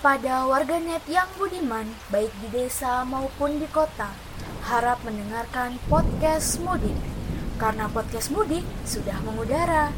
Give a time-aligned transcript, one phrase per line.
[0.00, 4.08] Kepada warganet yang budiman, baik di desa maupun di kota,
[4.64, 6.96] harap mendengarkan podcast mudik.
[7.60, 9.92] Karena podcast mudik sudah mengudara.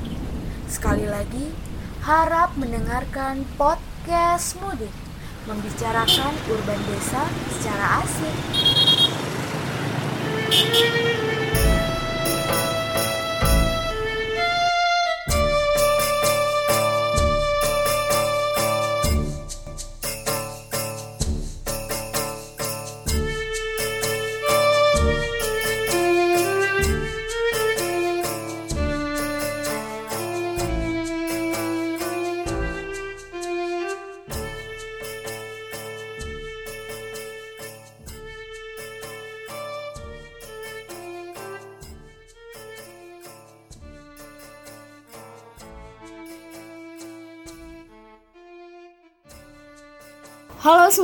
[0.66, 1.54] Sekali lagi,
[2.02, 4.90] harap mendengarkan podcast mudik.
[5.46, 7.22] Membicarakan urban desa
[7.54, 8.36] secara asik.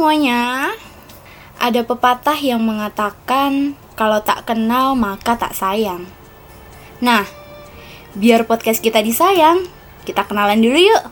[0.09, 0.73] Semuanya.
[1.61, 6.09] Ada pepatah yang mengatakan kalau tak kenal maka tak sayang.
[7.05, 7.29] Nah,
[8.17, 9.69] biar podcast kita disayang,
[10.09, 11.05] kita kenalan dulu yuk.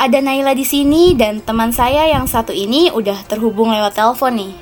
[0.00, 4.56] Ada Naila di sini dan teman saya yang satu ini udah terhubung lewat telepon nih.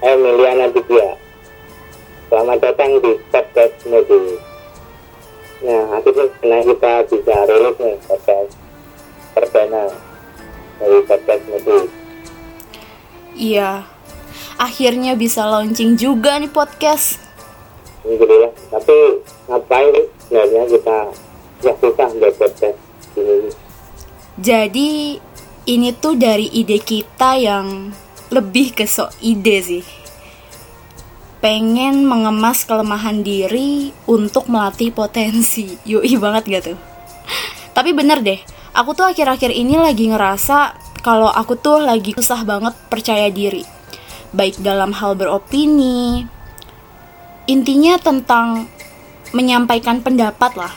[0.00, 0.72] Hai Miliana
[2.32, 4.40] Selamat datang di podcast Medi
[5.68, 7.96] Nah, akhirnya kita bisa rilis nih
[13.46, 13.86] Iya.
[14.58, 17.22] Akhirnya bisa launching juga nih podcast.
[18.02, 18.96] Alhamdulillah Tapi
[19.46, 19.94] ngapain
[20.26, 20.98] sebenarnya kita
[21.62, 22.78] ya susah buat podcast
[23.18, 23.50] ini
[24.38, 24.90] Jadi
[25.66, 27.90] ini tuh dari ide kita yang
[28.30, 29.86] lebih ke sok ide sih.
[31.38, 35.78] Pengen mengemas kelemahan diri untuk melatih potensi.
[35.86, 36.78] Yoi banget gak tuh?
[37.74, 38.40] Tapi bener deh,
[38.74, 43.62] aku tuh akhir-akhir ini lagi ngerasa kalau aku tuh lagi susah banget percaya diri.
[44.34, 46.26] Baik dalam hal beropini,
[47.46, 48.66] intinya tentang
[49.30, 50.74] menyampaikan pendapat lah.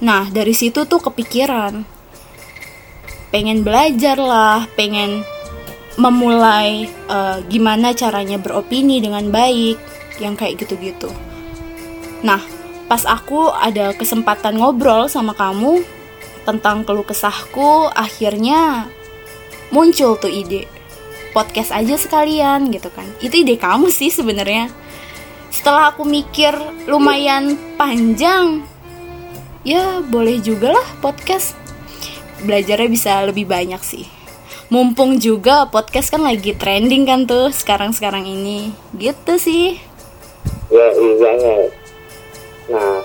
[0.00, 1.84] Nah, dari situ tuh kepikiran,
[3.28, 5.20] pengen belajar lah, pengen
[6.00, 9.76] memulai eh, gimana caranya beropini dengan baik,
[10.24, 11.12] yang kayak gitu-gitu.
[12.24, 12.40] Nah,
[12.88, 15.84] pas aku ada kesempatan ngobrol sama kamu
[16.48, 18.88] tentang keluh kesahku, akhirnya
[19.70, 20.68] muncul tuh ide
[21.36, 23.06] podcast aja sekalian gitu kan.
[23.20, 24.72] Itu ide kamu sih sebenarnya.
[25.48, 26.52] Setelah aku mikir
[26.84, 28.64] lumayan panjang,
[29.64, 31.56] ya boleh juga lah podcast.
[32.44, 34.06] Belajarnya bisa lebih banyak sih.
[34.68, 38.70] Mumpung juga podcast kan lagi trending kan tuh sekarang-sekarang ini.
[38.92, 39.80] Gitu sih.
[40.68, 41.72] Ya iya banget
[42.68, 43.00] Nah,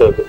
[0.00, 0.25] lama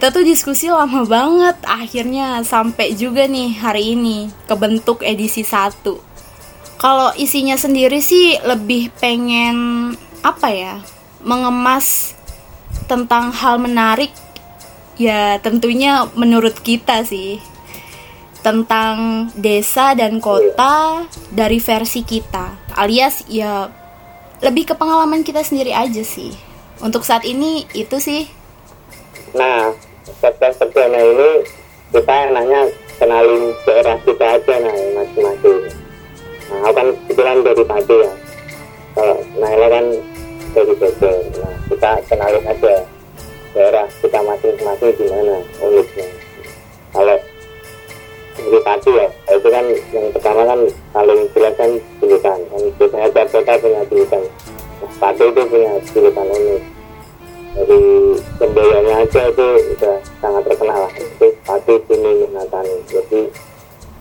[0.00, 5.76] kita tuh diskusi lama banget Akhirnya sampai juga nih hari ini Kebentuk edisi 1
[6.80, 9.92] Kalau isinya sendiri sih lebih pengen
[10.24, 10.80] Apa ya
[11.20, 12.16] Mengemas
[12.88, 14.08] tentang hal menarik.
[14.96, 17.36] Ya tentunya menurut kita sih
[18.40, 22.72] Tentang desa dan kota dari versi kita.
[22.72, 23.68] Alias ya
[24.40, 26.32] lebih ke pengalaman kita sendiri aja sih.
[26.80, 28.24] Untuk saat ini itu sih.
[29.36, 31.30] Nah, podcast perdana ini
[31.94, 32.60] kita enaknya
[32.98, 35.58] kenalin daerah kita aja nah masing-masing.
[36.50, 38.12] Nah, aku kan kebetulan dari Pati ya.
[38.90, 39.86] Kalau Naila kan
[40.50, 41.16] dari Bogor.
[41.38, 42.74] Nah, kita kenalin aja
[43.54, 46.06] daerah kita masing-masing gimana uniknya.
[46.90, 47.16] Kalau
[48.40, 49.64] di Pati ya, itu kan
[49.94, 50.60] yang pertama kan
[50.90, 51.70] paling jelas kan
[52.02, 52.38] julukan.
[52.50, 54.22] Kan biasanya tiap kota punya julukan.
[54.80, 56.79] Nah, itu punya julukan unik
[57.54, 57.80] dari
[59.10, 60.92] Jogja itu udah sangat terkenal lah.
[60.94, 63.20] Itu pati bumi Minatani jadi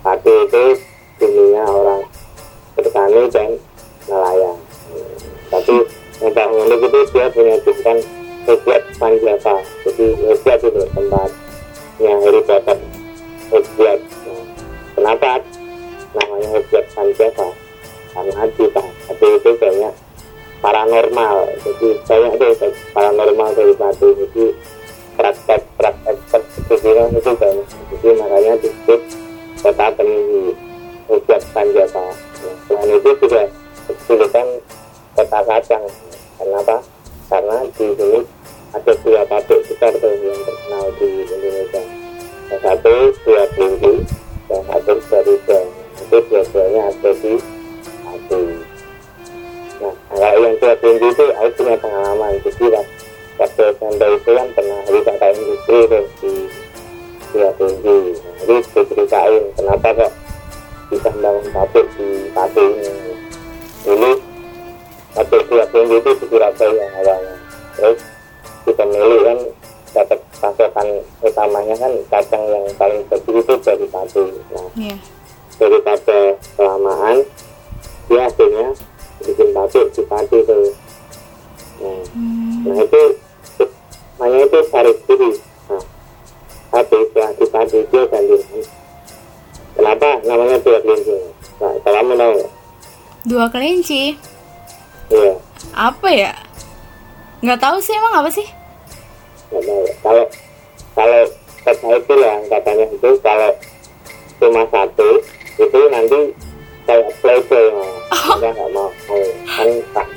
[0.06, 0.66] pati itu
[1.18, 2.04] buminya orang
[2.78, 3.50] bertani dan
[4.06, 4.58] nelayan.
[5.50, 5.76] Tapi
[6.22, 7.98] yang tak itu dia punya julukan
[8.46, 12.78] Hogwarts Panjava jadi Hogwarts itu tempatnya Harry Potter.
[13.50, 13.98] Nah,
[14.94, 15.42] kenapa?
[16.14, 17.48] Namanya Hogwarts Panjava
[18.14, 19.94] karena di pati itu banyak
[20.60, 21.38] paranormal.
[21.64, 24.46] Jadi banyak deh paranormal dari batu jadi
[25.20, 27.68] praktek praktek seperti itu banyak.
[27.68, 29.02] Jadi makanya disebut
[29.60, 29.88] kota
[31.10, 33.50] Hujat Panjata nah, selain itu juga
[33.90, 34.46] kesulitan
[35.18, 35.82] kota kacang
[36.38, 36.86] kenapa?
[37.26, 38.22] Karena di sini
[38.70, 41.82] ada dua pabrik besar yang terkenal di Indonesia.
[42.62, 42.94] Satu
[43.26, 43.44] dua
[51.00, 52.32] tinggi itu aku punya pengalaman.
[52.44, 52.66] Jadi
[53.40, 56.32] waktu SMP itu kan pernah wisata industri tuh di
[57.32, 57.98] tua tinggi.
[58.44, 60.12] Jadi diceritain kenapa kok
[60.92, 62.92] bisa bangun pabrik di Pati ini.
[63.88, 64.12] Dulu
[65.16, 67.36] pabrik tua tinggi itu di Surabaya awalnya.
[67.80, 68.00] Terus
[68.68, 69.40] kita milih kan
[69.90, 70.88] dapat pasokan
[71.24, 74.24] utamanya kan kacang yang paling bagus itu dari Pati.
[74.52, 74.96] Nah, Iya.
[75.60, 76.20] daripada
[76.56, 77.18] kelamaan
[78.08, 78.68] dia akhirnya
[79.20, 80.72] bikin pabrik di pati tuh
[81.80, 82.64] nah, Hmm.
[82.66, 83.02] nah itu
[84.16, 85.32] namanya itu tarik diri
[85.66, 85.84] nah
[86.70, 88.62] habis di pati dia ganti nama.
[89.74, 91.16] kenapa namanya dua kelinci
[91.58, 92.52] nah kamu tahu nggak?
[93.22, 94.16] Dua kelinci.
[95.10, 95.34] iya
[95.72, 96.32] Apa ya?
[97.40, 98.48] Nggak tahu sih emang apa sih?
[99.50, 100.26] nggak tahu kalau
[100.94, 101.22] kalau
[101.60, 103.52] kata itu ya katanya itu kalau
[104.38, 105.10] cuma satu
[105.58, 106.20] itu nanti
[106.86, 107.66] kayak playboy
[108.40, 109.24] Mereka nggak mau mau
[109.92, 110.08] kan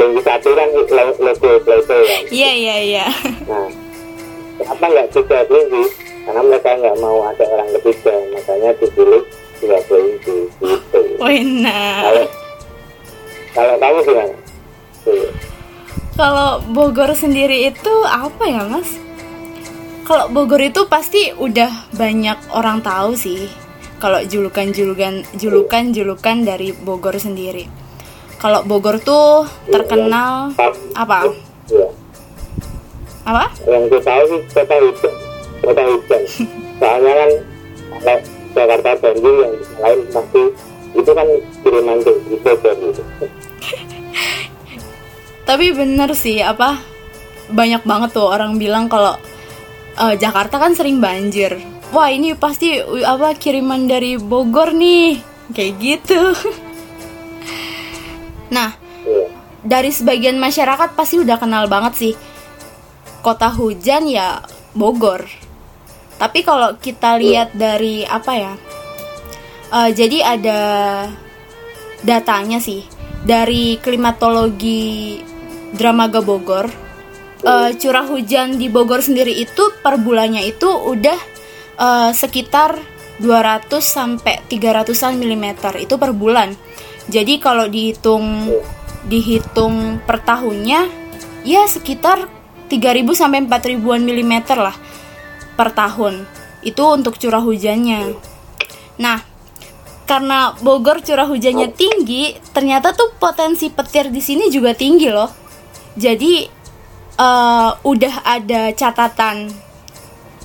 [0.00, 0.88] kelinci satu kan lo-
[1.20, 3.06] logo playboy kan Iya iya iya.
[3.44, 3.68] Nah,
[4.56, 5.82] kenapa nggak tiga kelinci?
[6.24, 9.22] Karena mereka nggak mau ada orang ketiga, makanya dipilih
[9.60, 11.00] dua kelinci gitu.
[11.20, 11.80] Wena.
[12.00, 12.24] Kalau
[13.50, 14.36] kalau kamu gimana?
[16.14, 18.96] Kalau Bogor sendiri itu apa ya mas?
[20.04, 23.48] Kalau Bogor itu pasti udah banyak orang tahu sih.
[24.00, 27.68] Kalau julukan-julukan julukan-julukan dari Bogor sendiri.
[28.40, 30.56] Kalau Bogor tuh terkenal
[30.96, 31.28] apa?
[31.68, 31.88] Iya.
[33.28, 33.52] Apa?
[33.68, 35.14] Yang kita tahu sih kota hujan,
[35.60, 36.22] kota hujan.
[36.80, 37.30] Soalnya kan
[38.00, 38.16] kalau
[38.56, 39.54] Jakarta Bandung yang
[39.84, 40.42] lain pasti
[40.96, 41.28] itu kan
[41.60, 43.02] kiriman tuh di Bogor gitu.
[45.48, 46.80] Tapi bener sih apa
[47.52, 49.20] banyak banget tuh orang bilang kalau
[50.00, 51.60] eh, Jakarta kan sering banjir.
[51.92, 55.20] Wah ini pasti uh, apa kiriman dari Bogor nih
[55.52, 56.20] kayak gitu.
[58.50, 59.32] nah Iya.
[59.64, 62.14] dari sebagian masyarakat pasti udah kenal banget sih
[63.20, 64.40] kota hujan ya
[64.72, 65.24] Bogor.
[66.20, 68.52] Tapi kalau kita lihat dari apa ya?
[69.70, 70.60] eh, jadi ada
[72.02, 72.84] datanya sih
[73.24, 75.20] dari klimatologi
[75.72, 76.68] Dramaga Bogor.
[77.40, 81.18] eh, curah hujan di Bogor sendiri itu per bulannya itu udah
[81.80, 82.76] eh, sekitar
[83.20, 86.52] 200 sampai 300-an milimeter itu per bulan.
[87.10, 88.46] Jadi kalau dihitung
[89.10, 90.86] dihitung per tahunnya
[91.42, 92.30] ya sekitar
[92.70, 94.76] 3000 sampai 4000-an milimeter lah
[95.58, 96.24] per tahun.
[96.62, 98.14] Itu untuk curah hujannya.
[99.02, 99.18] Nah,
[100.06, 105.30] karena Bogor curah hujannya tinggi, ternyata tuh potensi petir di sini juga tinggi loh.
[105.98, 106.46] Jadi
[107.18, 109.50] eh, udah ada catatan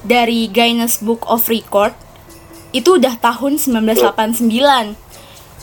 [0.02, 1.94] dari Guinness Book of Record
[2.74, 5.05] itu udah tahun 1989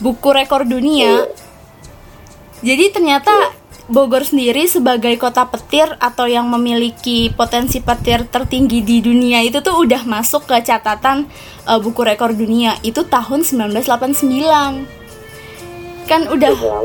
[0.03, 1.23] buku rekor dunia
[2.59, 3.31] jadi ternyata
[3.91, 9.75] Bogor sendiri sebagai kota petir atau yang memiliki potensi petir tertinggi di dunia itu tuh
[9.75, 11.27] udah masuk ke catatan
[11.67, 15.03] eh, buku rekor dunia itu tahun 1989
[16.07, 16.79] kan udah ya.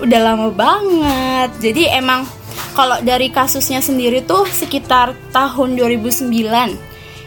[0.00, 1.50] udah lama banget.
[1.60, 2.28] Jadi emang
[2.76, 6.28] kalau dari kasusnya sendiri tuh sekitar tahun 2009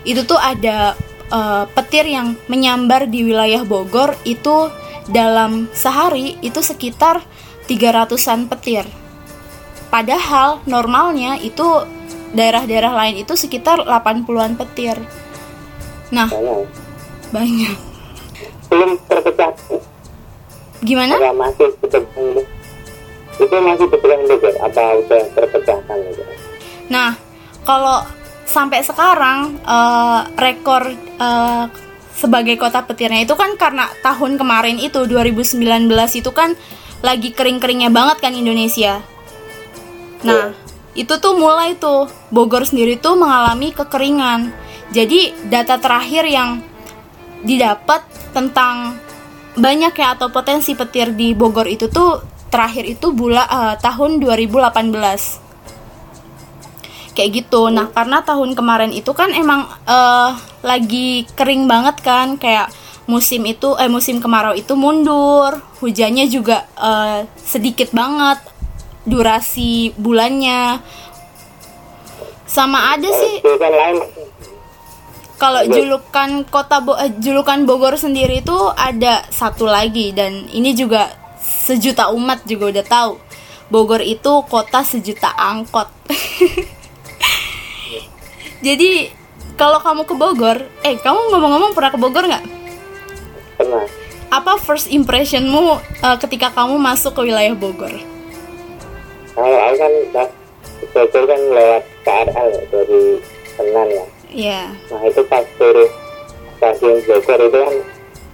[0.06, 0.94] itu tuh ada
[1.34, 4.70] eh, petir yang menyambar di wilayah Bogor itu
[5.10, 7.22] dalam sehari itu sekitar
[7.66, 8.86] 300-an petir.
[9.90, 11.86] Padahal normalnya itu
[12.36, 14.98] daerah-daerah lain itu sekitar 80-an petir.
[16.12, 16.68] Nah, Banyak.
[17.32, 17.78] banyak.
[18.70, 19.54] Belum terpecah.
[20.84, 21.16] Gimana?
[21.18, 22.44] Apa masih terpecah?
[23.36, 23.86] Itu masih
[24.28, 24.50] juga?
[24.62, 26.22] Apa udah terpecahkan gitu?
[26.92, 27.18] Nah,
[27.66, 28.04] kalau
[28.46, 31.66] sampai sekarang eh, rekor eh,
[32.16, 35.60] sebagai kota petirnya itu kan karena tahun kemarin itu 2019
[36.16, 36.56] itu kan
[37.04, 39.04] lagi kering-keringnya banget kan Indonesia.
[40.24, 40.56] Nah,
[40.96, 44.56] itu tuh mulai tuh Bogor sendiri tuh mengalami kekeringan.
[44.96, 46.64] Jadi data terakhir yang
[47.44, 48.96] didapat tentang
[49.60, 55.46] banyak ya atau potensi petir di Bogor itu tuh terakhir itu bula uh, tahun 2018
[57.16, 57.72] kayak gitu.
[57.72, 62.74] Nah, karena tahun kemarin itu kan emang uh, lagi kering banget kan, kayak
[63.06, 68.42] musim itu eh musim kemarau itu mundur, hujannya juga uh, sedikit banget
[69.06, 70.82] durasi bulannya.
[72.50, 73.42] Sama ada sih
[75.36, 81.12] kalau julukan kota Bo eh, julukan Bogor sendiri itu ada satu lagi dan ini juga
[81.44, 83.14] sejuta umat juga udah tahu.
[83.68, 85.90] Bogor itu kota sejuta angkot.
[88.66, 89.12] Jadi
[89.56, 92.46] kalau kamu ke Bogor, eh kamu ngomong-ngomong pernah ke Bogor nggak?
[93.56, 93.88] Pernah.
[94.28, 97.92] Apa first impressionmu uh, ketika kamu masuk ke wilayah Bogor?
[99.32, 99.94] Kalau aku kan
[100.92, 103.02] Bogor kan lewat KRL dari
[103.56, 103.96] Senan ya.
[103.96, 104.06] Iya.
[104.36, 104.68] Yeah.
[104.92, 105.86] Nah itu pas dari
[106.60, 107.76] stasiun Bogor itu kan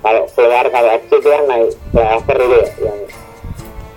[0.01, 2.99] kalau keluar kalau exit itu kan naik flyover itu ya, yang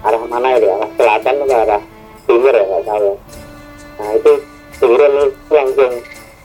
[0.05, 1.83] arah mana itu arah selatan atau arah
[2.29, 3.17] timur ya nggak tahu ya.
[3.97, 4.33] Nah itu
[4.77, 5.13] turun
[5.49, 5.93] langsung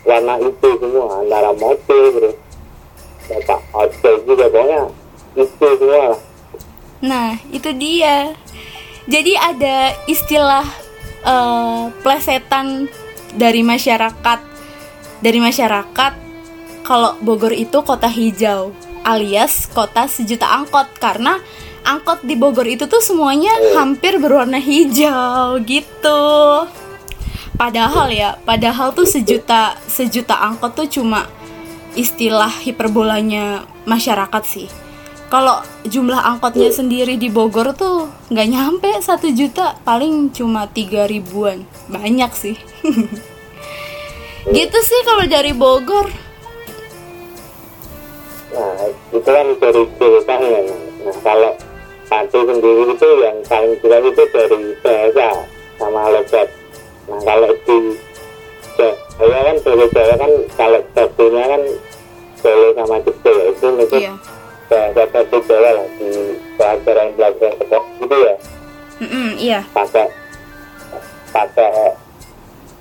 [0.08, 2.36] warna itu semua antara mobil terus
[3.30, 4.82] bapak ojol juga pokoknya
[5.38, 5.98] itu semua.
[6.00, 6.16] Lah
[7.00, 8.34] nah itu dia.
[9.10, 10.66] Jadi ada istilah
[11.26, 12.92] uh, plesetan
[13.34, 14.40] dari masyarakat.
[15.20, 16.14] Dari masyarakat
[16.86, 18.72] kalau Bogor itu kota hijau
[19.04, 20.88] alias kota sejuta angkot.
[21.02, 21.42] Karena
[21.84, 23.82] angkot di Bogor itu tuh semuanya oh.
[23.82, 26.22] hampir berwarna hijau gitu
[27.60, 31.28] padahal ya padahal tuh sejuta sejuta angkot tuh cuma
[32.00, 34.72] istilah hiperbolanya masyarakat sih.
[35.30, 41.68] Kalau jumlah angkotnya sendiri di Bogor tuh nggak nyampe satu juta paling cuma tiga ribuan.
[41.92, 42.58] Banyak sih.
[44.56, 46.10] Gitu sih kalau dari Bogor.
[48.56, 50.62] Nah itu kan dari ceritanya
[51.00, 51.54] nah kalau
[52.10, 55.30] satu sendiri itu yang paling jelas itu dari bahasa
[55.78, 56.59] sama logat
[57.10, 57.78] nah kalau di
[59.20, 61.62] Jawa kan Jawa Jawa kan kalau satunya kan
[62.40, 63.44] Jawa sama Jogja ya.
[63.52, 64.14] Itu mungkin iya.
[64.72, 66.10] bahasa satu Jawa lah di
[66.56, 68.36] pelajaran pelajaran sekolah gitu ya.
[69.00, 69.60] Mm -hmm, iya.
[69.76, 70.08] Pakai
[71.36, 71.70] pakai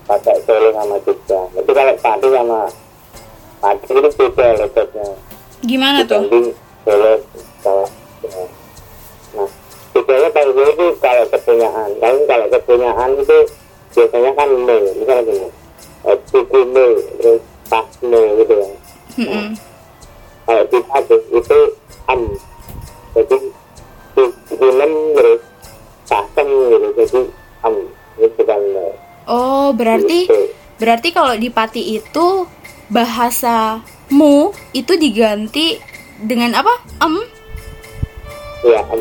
[0.07, 1.41] pakai Solo sama Jogja.
[1.59, 2.61] Itu kalau Pati sama
[3.59, 5.09] Pati itu beda letaknya
[5.67, 6.23] gimana tuh?
[6.87, 7.13] Solo
[7.65, 7.87] Jawa
[9.29, 9.49] nah
[9.93, 11.91] bedanya kalau itu kalau kepunyaan.
[11.99, 13.39] Kalau kalau kepunyaan itu
[13.93, 15.49] biasanya kan me misalnya gini
[16.33, 16.87] buku me
[17.21, 18.69] terus pas me gitu ya.
[19.19, 19.51] Nah,
[20.49, 21.59] kalau kita itu
[22.09, 22.21] am
[23.13, 23.37] jadi
[24.49, 25.41] film terus
[26.09, 27.21] pasem gitu jadi
[27.67, 27.75] am
[28.19, 28.63] itu kan
[29.29, 30.41] oh berarti gitu.
[30.81, 32.49] berarti kalau di pati itu
[32.89, 35.77] bahasa mu itu diganti
[36.25, 36.73] dengan apa?
[37.05, 37.15] Am
[38.67, 39.01] ya am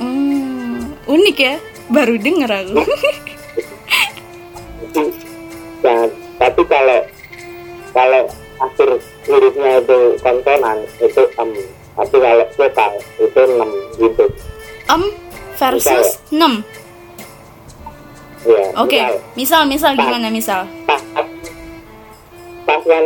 [0.00, 1.54] hmm, unik ya
[1.92, 2.82] baru dengar aku
[5.82, 6.06] nah,
[6.38, 7.00] tapi kalau
[7.94, 8.22] kalau
[8.62, 8.90] akhir
[9.26, 11.50] hurufnya itu konsonan itu em
[11.94, 13.70] tapi kalau vokal itu enam
[14.02, 14.24] gitu.
[14.90, 15.02] Em
[15.54, 16.66] versus enam?
[18.44, 19.22] Ya oke okay.
[19.38, 20.68] misal misal pas, gimana misal?
[20.84, 21.28] Pas, pas,
[22.68, 23.04] pas kan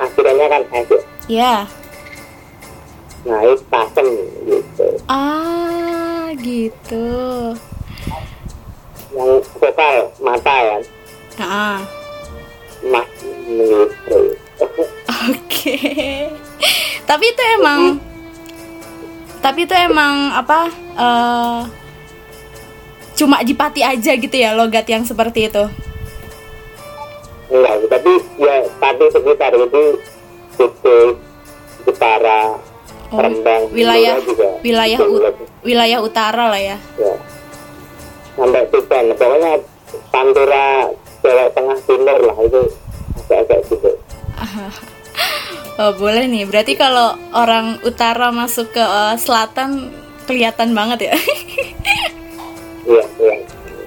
[0.00, 1.60] akhirnya kan s ya yeah.
[3.22, 4.06] nah itu pasem
[4.48, 4.86] gitu.
[5.06, 7.06] Ah gitu
[9.14, 10.78] yang vokal mata ya
[11.40, 11.80] Ah.
[12.84, 13.08] Mas
[15.30, 15.76] Oke.
[17.08, 17.96] Tapi itu emang
[19.40, 20.68] Tapi itu emang apa
[21.00, 21.64] uh,
[23.16, 25.64] cuma di Pati aja gitu ya logat yang seperti itu.
[27.48, 29.84] Enggak, tapi ya Pati sekitar itu
[30.60, 30.96] itu
[31.88, 32.60] Jepara,
[33.08, 34.98] oh, Rembang, wilayah juga, wilayah
[35.64, 36.76] wilayah utara lah ya.
[37.00, 37.16] ya.
[38.40, 39.52] Sampai Tuban, pokoknya
[40.08, 40.88] Pantura
[41.20, 42.60] Jawa Tengah Timur lah itu
[43.20, 43.90] agak-agak gitu.
[45.84, 49.92] oh boleh nih, berarti kalau orang utara masuk ke uh, selatan
[50.24, 51.14] kelihatan banget ya?
[52.96, 53.34] iya iya.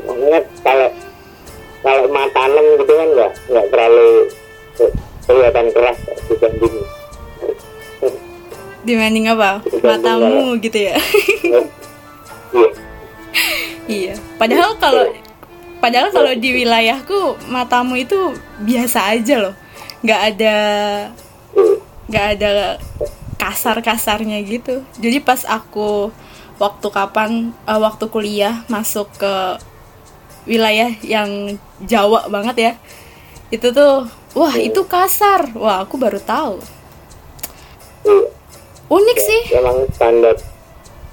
[0.05, 0.89] Makanya kalau
[1.81, 4.09] kalau matanem gitu kan nggak nggak terlalu
[5.25, 5.97] kelihatan keras
[6.29, 6.75] dibanding
[8.85, 9.65] dibanding apa?
[9.81, 10.95] Matamu gitu ya?
[12.53, 12.69] Iya
[13.87, 14.15] iya.
[14.39, 15.05] Padahal kalau
[15.83, 18.15] Padahal kalau di wilayahku matamu itu
[18.63, 19.55] biasa aja loh,
[19.99, 20.57] nggak ada
[22.07, 22.79] nggak ada
[23.35, 24.79] kasar-kasarnya gitu.
[24.95, 26.07] Jadi pas aku
[26.55, 29.59] waktu kapan uh, waktu kuliah masuk ke
[30.47, 32.71] wilayah yang Jawa banget ya
[33.51, 34.07] itu tuh
[34.39, 35.51] wah itu kasar.
[35.51, 36.63] Wah aku baru tahu.
[38.87, 39.41] Unik sih.
[39.51, 40.39] Memang standar.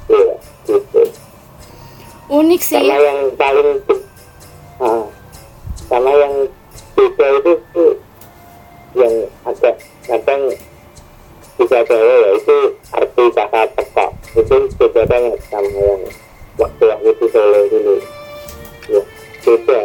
[0.06, 0.38] Iya
[0.70, 1.29] gitu
[2.30, 2.78] unik sih.
[2.78, 3.70] Sama yang paling
[4.78, 5.04] ah,
[5.90, 6.34] sama yang
[6.94, 7.92] beda itu tuh
[8.94, 9.14] yang
[9.46, 9.70] ada
[10.06, 10.42] kadang
[11.60, 12.56] bisa Jawa ya itu
[12.94, 14.06] arti kata teka
[14.38, 16.02] itu beda banget sama yang
[16.56, 17.94] waktu aku di Solo dulu.
[18.88, 19.02] Ya
[19.44, 19.80] beda.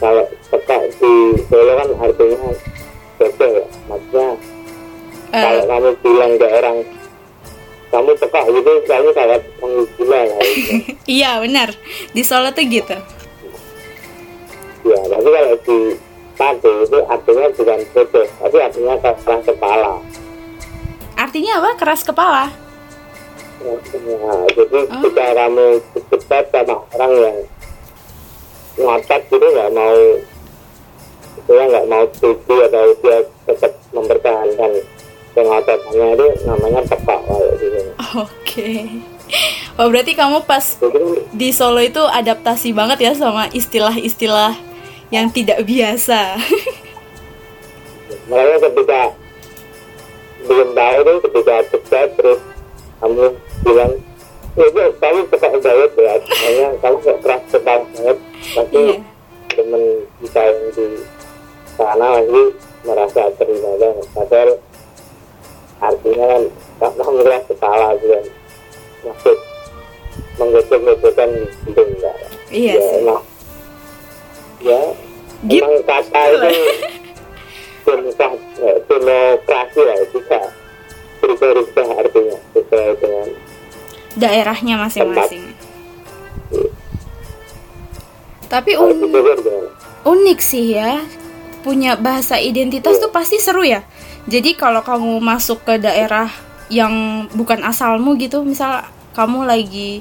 [0.00, 1.12] Kalau teka di
[1.46, 2.50] Solo kan artinya
[3.20, 3.66] beda ya.
[3.86, 4.28] Maksudnya
[5.32, 6.78] Eh, kalau kamu bilang ke orang
[7.92, 10.72] kamu teka gitu kamu sangat menggila itu.
[11.06, 11.68] iya benar
[12.10, 12.96] di Solo tuh gitu
[14.82, 15.78] Ya, tapi kalau di
[16.34, 19.94] Pade itu artinya bukan bodoh, tapi artinya keras kepala.
[21.14, 22.44] artinya apa keras kepala
[23.62, 23.78] Nah,
[24.50, 24.98] jadi Ah.
[24.98, 25.66] ketika kamu
[26.10, 27.36] dekat sama orang yang
[28.74, 29.98] ngotot gitu nggak mau
[31.42, 32.84] dia nggak mau setuju atau
[38.52, 38.68] oke.
[39.80, 44.52] Oh berarti kamu pas kan di Solo itu adaptasi banget ya sama istilah-istilah
[45.08, 46.36] yang tidak biasa.
[48.28, 49.00] Makanya ketika
[50.44, 52.40] belum tahu tuh ketika dekat terus
[53.00, 53.24] kamu
[53.64, 53.92] bilang
[54.52, 56.12] ya itu kamu tepat banget ya.
[56.20, 58.18] Makanya kamu nggak keras kepala banget.
[58.52, 58.96] Pasti Iya.
[59.52, 59.82] temen
[60.20, 60.86] kita yang di
[61.72, 62.42] sana lagi
[62.84, 64.06] merasa terima banget.
[64.12, 64.50] Padahal
[65.80, 66.42] artinya kan
[67.00, 68.26] kamu keras kepala gitu kan
[69.02, 69.36] maksud
[70.34, 71.30] menggocek-gocekkan
[71.66, 72.16] gitu enggak
[72.48, 72.98] Iya ya sih.
[73.00, 73.22] emang.
[74.62, 74.82] Ya
[75.42, 76.50] Gitu emang kata itu
[77.82, 78.46] demokrasi,
[78.86, 80.38] demokrasi lah bisa
[81.18, 83.28] berubah-ubah artinya sesuai dengan
[84.14, 85.44] daerahnya masing-masing.
[88.46, 89.56] Tapi un- itu
[90.02, 91.00] unik sih ya
[91.62, 93.82] punya bahasa identitas tuh pasti seru ya.
[94.26, 96.28] Jadi kalau kamu masuk ke daerah
[96.68, 100.00] yang bukan asalmu gitu misal kamu lagi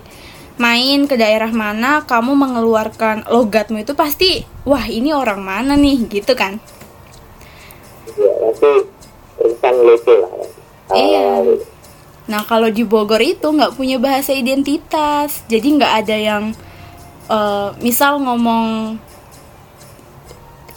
[0.59, 6.35] main ke daerah mana kamu mengeluarkan logatmu itu pasti wah ini orang mana nih gitu
[6.35, 6.59] kan
[8.17, 8.71] ya nanti
[9.41, 10.47] urusan lucu lah ya.
[10.91, 11.27] Iya.
[11.39, 11.71] Ah,
[12.29, 16.43] Nah kalau di Bogor itu nggak punya bahasa identitas, jadi nggak ada yang
[17.27, 18.95] eh, misal ngomong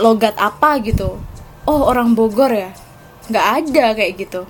[0.01, 1.15] logat apa gitu.
[1.69, 2.75] Oh orang Bogor ya,
[3.31, 4.43] nggak ada kayak gitu.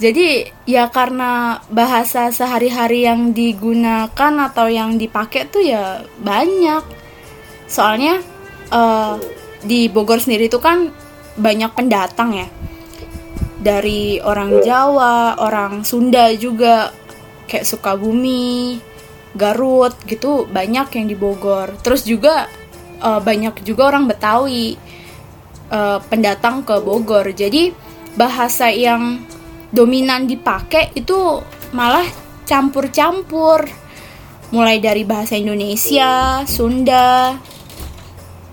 [0.00, 6.80] Jadi ya karena bahasa sehari-hari yang digunakan atau yang dipakai tuh ya banyak.
[7.68, 8.24] Soalnya
[8.72, 9.14] eh,
[9.60, 10.88] di Bogor sendiri itu kan
[11.36, 12.48] banyak pendatang ya
[13.60, 16.96] dari orang Jawa, orang Sunda juga
[17.44, 18.80] kayak Sukabumi,
[19.36, 21.76] Garut gitu banyak yang di Bogor.
[21.84, 22.48] Terus juga
[23.04, 24.80] eh, banyak juga orang Betawi
[25.68, 27.28] eh, pendatang ke Bogor.
[27.36, 27.68] Jadi
[28.16, 29.20] bahasa yang
[29.70, 32.06] dominan dipakai itu malah
[32.46, 33.66] campur-campur.
[34.50, 37.38] Mulai dari bahasa Indonesia, Sunda,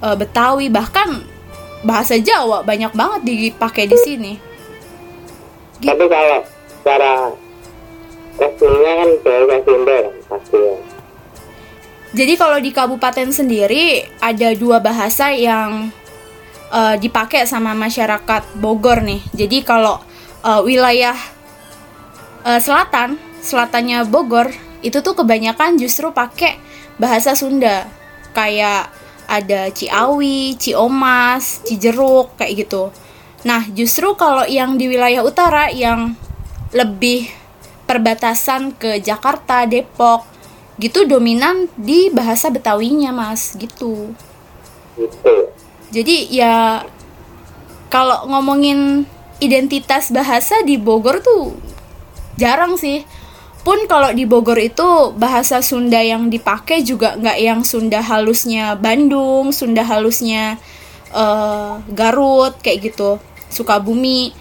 [0.02, 1.26] eh, Betawi bahkan
[1.82, 4.34] bahasa Jawa banyak banget dipakai di sini.
[5.78, 5.94] Gitu.
[5.94, 6.42] tapi kalau
[6.82, 7.14] cara
[8.42, 10.76] resminya kan bahasa Sunda kan pasti ya.
[12.18, 15.94] Jadi kalau di kabupaten sendiri ada dua bahasa yang
[16.74, 19.22] eh, dipakai sama masyarakat Bogor nih.
[19.38, 20.02] Jadi kalau
[20.43, 21.17] eh, wilayah
[22.45, 24.50] eh, selatan, selatannya Bogor
[24.86, 26.62] itu tuh kebanyakan justru pakai
[27.02, 27.89] bahasa Sunda.
[28.38, 28.93] Kayak
[29.28, 32.93] ada Ciawi, Ciomas, Cijeruk kayak gitu.
[33.43, 36.15] Nah, justru kalau yang di wilayah utara yang
[36.71, 37.30] lebih
[37.88, 40.28] perbatasan ke Jakarta, Depok,
[40.78, 44.13] gitu dominan di bahasa Betawinya, Mas, gitu
[45.93, 46.84] Jadi ya
[47.88, 51.54] kalau ngomongin identitas bahasa di Bogor tuh
[52.38, 53.06] jarang sih.
[53.65, 59.52] Pun kalau di Bogor itu bahasa Sunda yang dipakai juga nggak yang Sunda halusnya Bandung,
[59.52, 60.56] Sunda halusnya
[61.12, 63.19] eh, Garut kayak gitu.
[63.52, 64.32] Sukabumi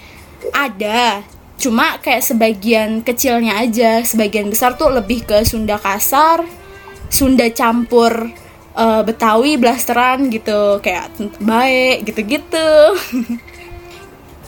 [0.55, 1.23] ada,
[1.59, 6.47] cuma kayak sebagian kecilnya aja, sebagian besar tuh lebih ke Sunda kasar,
[7.11, 8.31] Sunda campur
[8.79, 11.11] eh, Betawi blasteran gitu kayak
[11.43, 12.71] baik gitu-gitu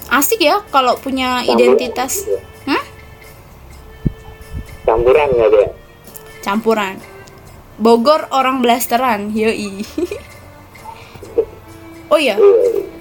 [0.09, 2.25] asik ya kalau punya identitas.
[2.25, 2.37] gitu.
[2.69, 2.85] Hah?
[4.89, 5.69] campuran nggak dia
[6.41, 6.97] campuran.
[7.79, 9.85] Bogor orang blasteran yoi.
[12.09, 12.41] Oh iya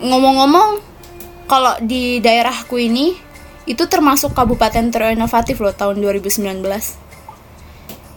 [0.03, 0.83] ngomong-ngomong
[1.47, 3.15] kalau di daerahku ini
[3.63, 6.43] itu termasuk kabupaten terinovatif loh tahun 2019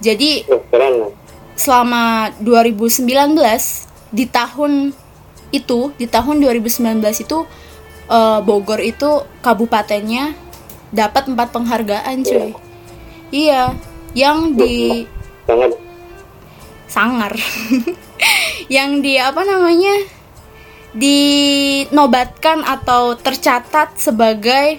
[0.03, 0.31] jadi
[0.67, 1.13] keren lah
[1.55, 3.07] selama 2019
[4.11, 4.91] di tahun
[5.55, 7.39] itu di tahun 2019 itu
[8.11, 10.35] eh, Bogor itu kabupatennya
[10.91, 12.51] dapat empat penghargaan cuy.
[13.31, 13.79] Iya
[14.13, 15.07] yang di
[15.47, 15.71] sangat.
[16.91, 17.35] Sangar.
[18.71, 19.95] Yang di apa namanya
[20.95, 24.79] dinobatkan atau tercatat sebagai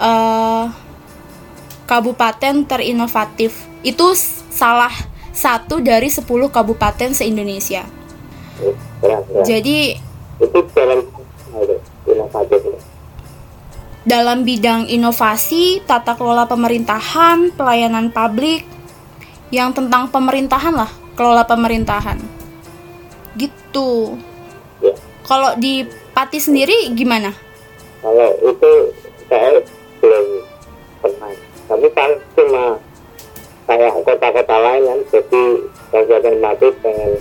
[0.00, 0.64] eh,
[1.84, 3.68] kabupaten terinovatif.
[3.84, 4.16] Itu
[4.52, 4.92] salah
[5.32, 7.84] satu dari 10 kabupaten se-Indonesia.
[9.00, 9.44] Keren keren.
[9.48, 9.78] jadi
[10.40, 11.00] itu dalam
[14.12, 18.68] dalam bidang inovasi, tata kelola pemerintahan, pelayanan publik,
[19.48, 22.20] yang tentang pemerintahan lah, kelola pemerintahan.
[23.40, 24.20] Gitu.
[24.84, 24.92] ya
[25.24, 27.32] Kalau di Pati sendiri gimana?
[28.02, 28.72] kalau itu
[29.30, 29.62] saya
[30.02, 30.26] belum
[30.98, 31.32] pernah
[31.70, 32.64] tapi kan cuma
[33.70, 35.42] kayak kota-kota lain kan jadi
[35.94, 37.12] kabupaten Pati pengen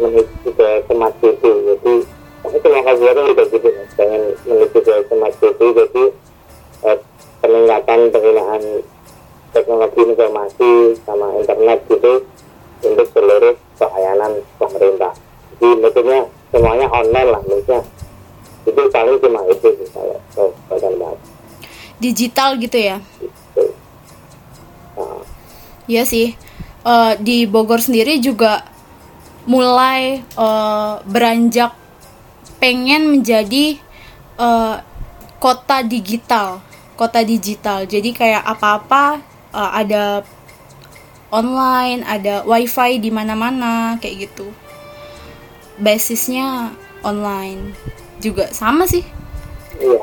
[0.00, 1.94] menuju ke smart city jadi
[2.56, 6.04] cuma kabupaten juga gitu pengen menuju ke smart city jadi
[6.88, 6.98] eh,
[7.44, 8.62] peningkatan penggunaan
[9.52, 10.70] teknologi informasi
[11.02, 12.12] sama internet gitu
[12.84, 15.12] untuk seluruh pelayanan pemerintah.
[15.58, 16.20] Jadi maksudnya
[16.54, 17.80] semuanya online lah maksudnya.
[18.68, 21.16] Itu paling cuma itu sih kalau Pati
[21.98, 22.96] Digital gitu ya?
[23.18, 23.64] itu
[24.94, 25.22] nah,
[25.88, 26.36] Iya sih.
[26.84, 28.62] Eh, di Bogor sendiri juga
[29.48, 31.72] mulai eh, beranjak
[32.58, 33.78] pengen menjadi
[34.36, 34.76] eh,
[35.38, 36.58] kota digital,
[36.94, 37.82] kota digital.
[37.84, 39.22] Jadi kayak apa-apa
[39.54, 40.22] eh, ada
[41.28, 44.48] online, ada wifi di mana-mana kayak gitu.
[45.78, 47.72] Basisnya online
[48.18, 49.06] juga sama sih.
[49.78, 50.02] iya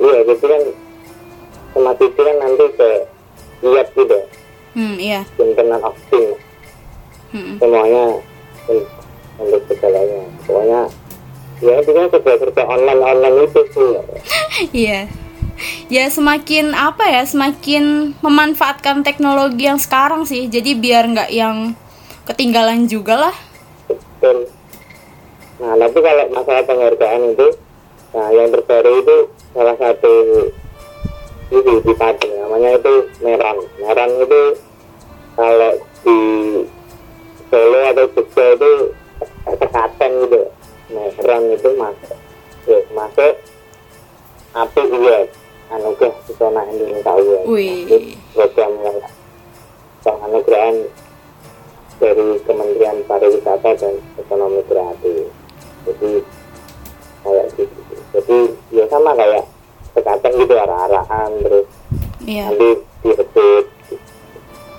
[0.00, 0.62] iya gitu kan
[1.70, 2.88] smart city kan nanti ke
[3.60, 4.18] lihat gitu
[4.72, 5.20] Hmm, iya.
[5.36, 6.40] internet of things
[7.28, 7.60] Hmm.
[7.60, 8.16] semuanya
[8.66, 8.88] un-
[9.36, 10.80] untuk segalanya pokoknya
[11.62, 13.90] ya itu kan serba-serba online online itu sih
[14.74, 15.00] Iya.
[15.86, 20.50] Ya semakin apa ya, semakin memanfaatkan teknologi yang sekarang sih.
[20.50, 21.78] Jadi biar nggak yang
[22.24, 23.36] ketinggalan juga lah.
[23.84, 24.48] betul
[25.54, 27.48] nah tapi kalau masalah penghargaan itu
[28.10, 29.16] nah yang terbaru itu
[29.54, 30.14] salah satu
[31.52, 34.42] itu di Pati namanya itu Meran Meran itu
[35.36, 36.18] kalau di
[37.52, 38.72] Solo atau Jogja itu
[39.60, 40.40] tekaten gitu
[40.94, 42.16] Meran itu masuk
[42.64, 43.34] ya, masuk
[44.54, 45.18] api iya
[45.74, 47.82] anugerah pesona Indonesia ya Wih.
[47.90, 47.96] Itu
[48.30, 48.98] program yang
[50.00, 50.76] penganugerahan
[51.98, 55.26] dari Kementerian Pariwisata dan Ekonomi Kreatif
[55.84, 56.10] jadi
[57.24, 57.80] kayak gitu
[58.14, 58.38] jadi
[58.70, 59.44] ya sama kayak
[59.94, 61.66] tekaten gitu arah-arahan terus
[62.24, 62.48] Iya.
[62.48, 62.70] nanti
[63.04, 63.66] direbut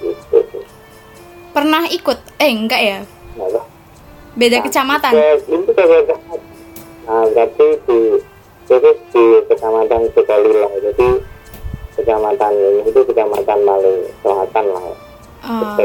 [0.02, 0.60] gitu
[1.56, 2.20] Pernah ikut?
[2.36, 3.00] Eh enggak ya.
[3.40, 3.66] nah, lah.
[4.36, 5.12] Beda Nah, kecamatan.
[5.48, 5.72] itu
[7.06, 8.00] nah berarti di
[8.66, 11.08] itu di kecamatan Sukalila jadi
[11.96, 14.98] kecamatan ini itu kecamatan paling selatan lah ya.
[15.46, 15.78] Oh,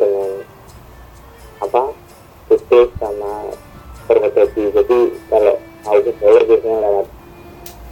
[0.00, 0.30] dengan
[1.60, 1.82] apa
[2.48, 3.52] Kudus sama
[4.08, 5.54] Purwodadi jadi kalau
[5.84, 7.06] mau ke Solo biasanya lewat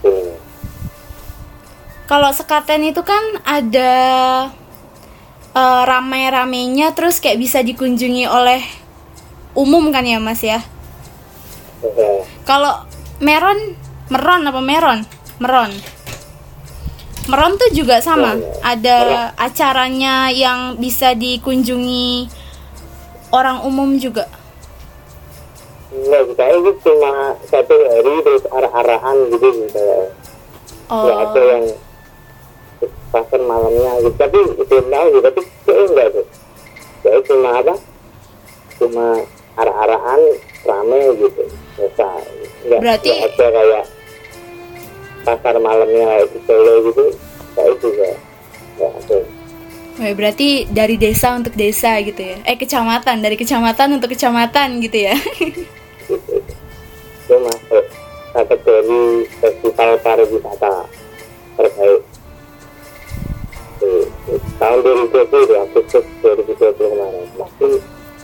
[0.00, 0.34] sini.
[2.08, 3.92] Kalau sekaten itu kan ada
[5.52, 8.60] eh, ramai-ramainya terus kayak bisa dikunjungi oleh
[9.52, 10.60] umum kan ya Mas ya?
[12.46, 12.86] Kalau
[13.22, 13.76] Meron,
[14.08, 15.00] Meron apa Meron?
[15.38, 15.72] Meron.
[17.30, 18.34] Meron tuh juga sama.
[18.66, 22.26] Ada acaranya yang bisa dikunjungi
[23.30, 24.26] orang umum juga.
[25.92, 29.80] Enggak, saya itu cuma satu hari terus arah-arahan gitu gitu.
[30.88, 31.64] Oh, Nggak ada yang
[33.12, 34.16] pasar malamnya gitu.
[34.16, 36.26] Tapi belum tahu gitu, tapi enggak tuh.
[37.04, 37.74] Saya cuma apa?
[38.80, 39.06] Cuma
[39.54, 40.20] arah-arahan
[40.62, 41.42] rame gitu.
[41.76, 42.06] Biasa.
[42.64, 43.84] Enggak, Berarti- enggak ada kayak
[45.22, 47.04] pasar malamnya kayak di Solo gitu.
[47.52, 48.08] Saya juga
[48.76, 49.18] enggak ada.
[49.92, 52.40] Wah, berarti dari desa untuk desa gitu ya?
[52.48, 55.14] Eh kecamatan dari kecamatan untuk kecamatan gitu ya?
[56.08, 56.40] gitu.
[57.22, 57.84] Itu masuk
[58.32, 59.00] kategori
[59.36, 60.88] festival pariwisata
[61.54, 62.02] terbaik.
[64.56, 67.72] Tahun 2020 di Agustus 2020 kemarin masih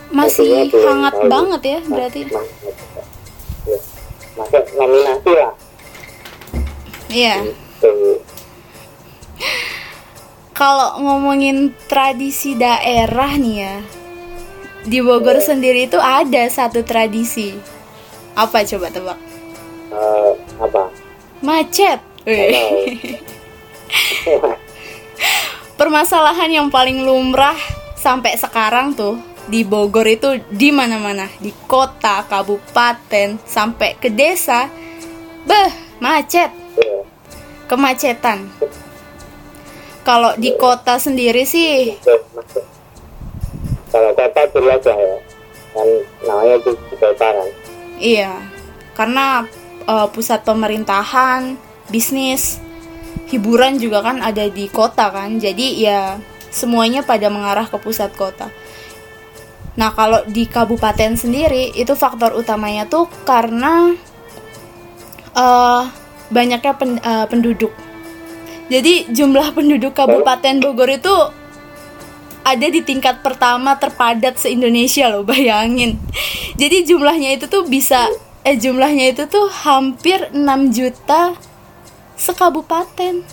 [0.09, 2.21] Masih hangat banget ya berarti.
[2.25, 2.41] Ya.
[4.39, 5.51] masuk nominasi lah
[7.09, 7.35] Iya.
[7.81, 8.21] Tuh.
[10.55, 13.75] Kalau ngomongin tradisi daerah nih ya,
[14.83, 17.55] di Bogor sendiri itu ada satu tradisi.
[18.35, 19.19] Apa coba tebak?
[19.89, 20.91] Eh, apa
[21.39, 21.99] Macet.
[25.79, 27.55] Permasalahan yang paling lumrah
[27.95, 29.15] sampai sekarang tuh
[29.49, 34.69] di Bogor itu di mana-mana, di kota, kabupaten, sampai ke desa.
[35.49, 36.53] Beh, macet,
[37.65, 38.45] kemacetan.
[40.05, 41.97] Kalau di kota sendiri sih.
[43.89, 45.15] Kalau kota jelas lah ya.
[45.69, 45.89] Kan
[46.25, 47.47] namanya itu kota kan.
[47.99, 48.33] iya,
[48.97, 49.45] karena
[49.85, 51.57] eh, pusat pemerintahan,
[51.93, 52.57] bisnis,
[53.29, 55.37] hiburan juga kan ada di kota kan.
[55.37, 56.17] Jadi ya
[56.49, 58.49] semuanya pada mengarah ke pusat kota.
[59.79, 63.95] Nah, kalau di kabupaten sendiri itu faktor utamanya tuh karena
[65.31, 65.83] eh
[66.29, 67.71] banyaknya pen- eh, penduduk.
[68.69, 71.15] Jadi jumlah penduduk Kabupaten Bogor itu
[72.45, 75.97] ada di tingkat pertama terpadat se-Indonesia loh, bayangin.
[76.53, 78.05] Jadi jumlahnya itu tuh bisa
[78.45, 81.33] eh jumlahnya itu tuh hampir 6 juta
[82.13, 83.25] sekabupaten.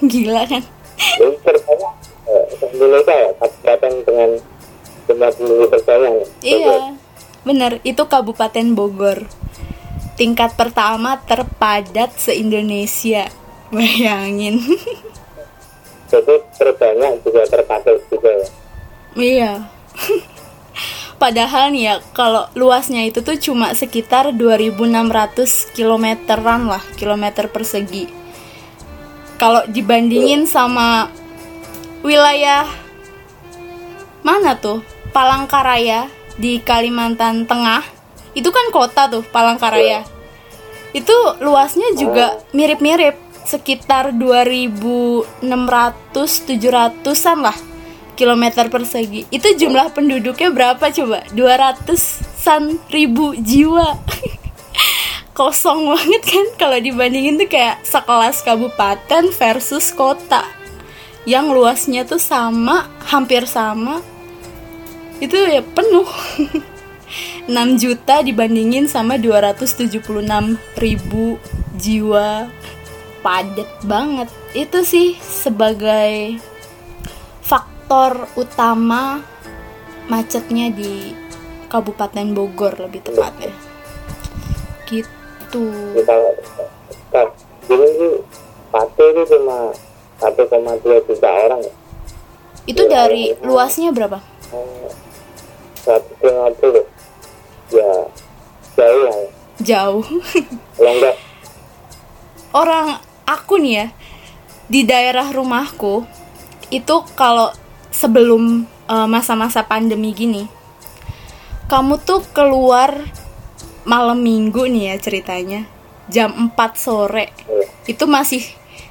[0.00, 0.64] Gila kan?
[1.20, 1.94] Jadi terbanyak
[2.30, 3.30] eh, Indonesia ya.
[3.36, 4.30] Kabupaten dengan
[5.08, 6.12] jumlah penduduk terbanyak.
[6.12, 6.28] nih.
[6.42, 6.76] Iya,
[7.44, 7.72] bener.
[7.84, 9.28] Itu Kabupaten Bogor.
[10.14, 13.28] Tingkat pertama terpadat se-Indonesia.
[13.74, 14.62] Bayangin.
[16.12, 18.48] Jadi terbanyak juga terpakai juga ya.
[19.18, 19.52] iya.
[21.22, 28.10] Padahal nih ya, kalau luasnya itu tuh cuma sekitar 2600 kilometeran lah, kilometer persegi.
[29.40, 31.08] Kalau dibandingin sama
[32.04, 32.68] wilayah
[34.20, 34.84] mana tuh?
[35.14, 37.86] Palangkaraya di Kalimantan Tengah.
[38.34, 40.02] Itu kan kota tuh, Palangkaraya.
[40.90, 43.14] Itu luasnya juga mirip-mirip,
[43.46, 45.38] sekitar 2600
[46.18, 47.54] 700-an lah
[48.18, 49.26] kilometer persegi.
[49.28, 51.22] Itu jumlah penduduknya berapa coba?
[51.34, 53.98] 200-an ribu jiwa.
[55.38, 60.46] Kosong banget kan kalau dibandingin tuh kayak sekelas kabupaten versus kota.
[61.26, 64.13] Yang luasnya tuh sama, hampir sama.
[65.20, 66.08] Itu ya penuh.
[67.44, 70.00] 6 juta dibandingin sama 276
[70.80, 71.36] ribu
[71.76, 72.48] jiwa.
[73.20, 74.28] Padet banget.
[74.52, 76.36] Itu sih sebagai
[77.40, 79.24] faktor utama
[80.08, 81.16] macetnya di
[81.72, 83.52] Kabupaten Bogor lebih tepatnya.
[84.84, 85.64] Gitu.
[87.64, 88.08] Dulu itu
[89.24, 89.72] cuma
[90.20, 91.60] 1,2 juta orang.
[92.64, 94.20] Itu dari luasnya berapa?
[94.52, 94.88] Eh,
[95.84, 97.90] 150 ya
[98.74, 99.28] jauh lah ya.
[99.62, 100.04] jauh.
[100.76, 101.16] Kalau enggak?
[102.54, 102.86] Orang
[103.28, 103.86] aku nih ya
[104.64, 106.08] di daerah rumahku
[106.72, 107.52] itu kalau
[107.92, 110.48] sebelum eh, masa-masa pandemi gini
[111.68, 112.96] kamu tuh keluar
[113.84, 115.60] malam minggu nih ya ceritanya
[116.08, 117.32] jam 4 sore.
[117.48, 118.44] Eh, itu masih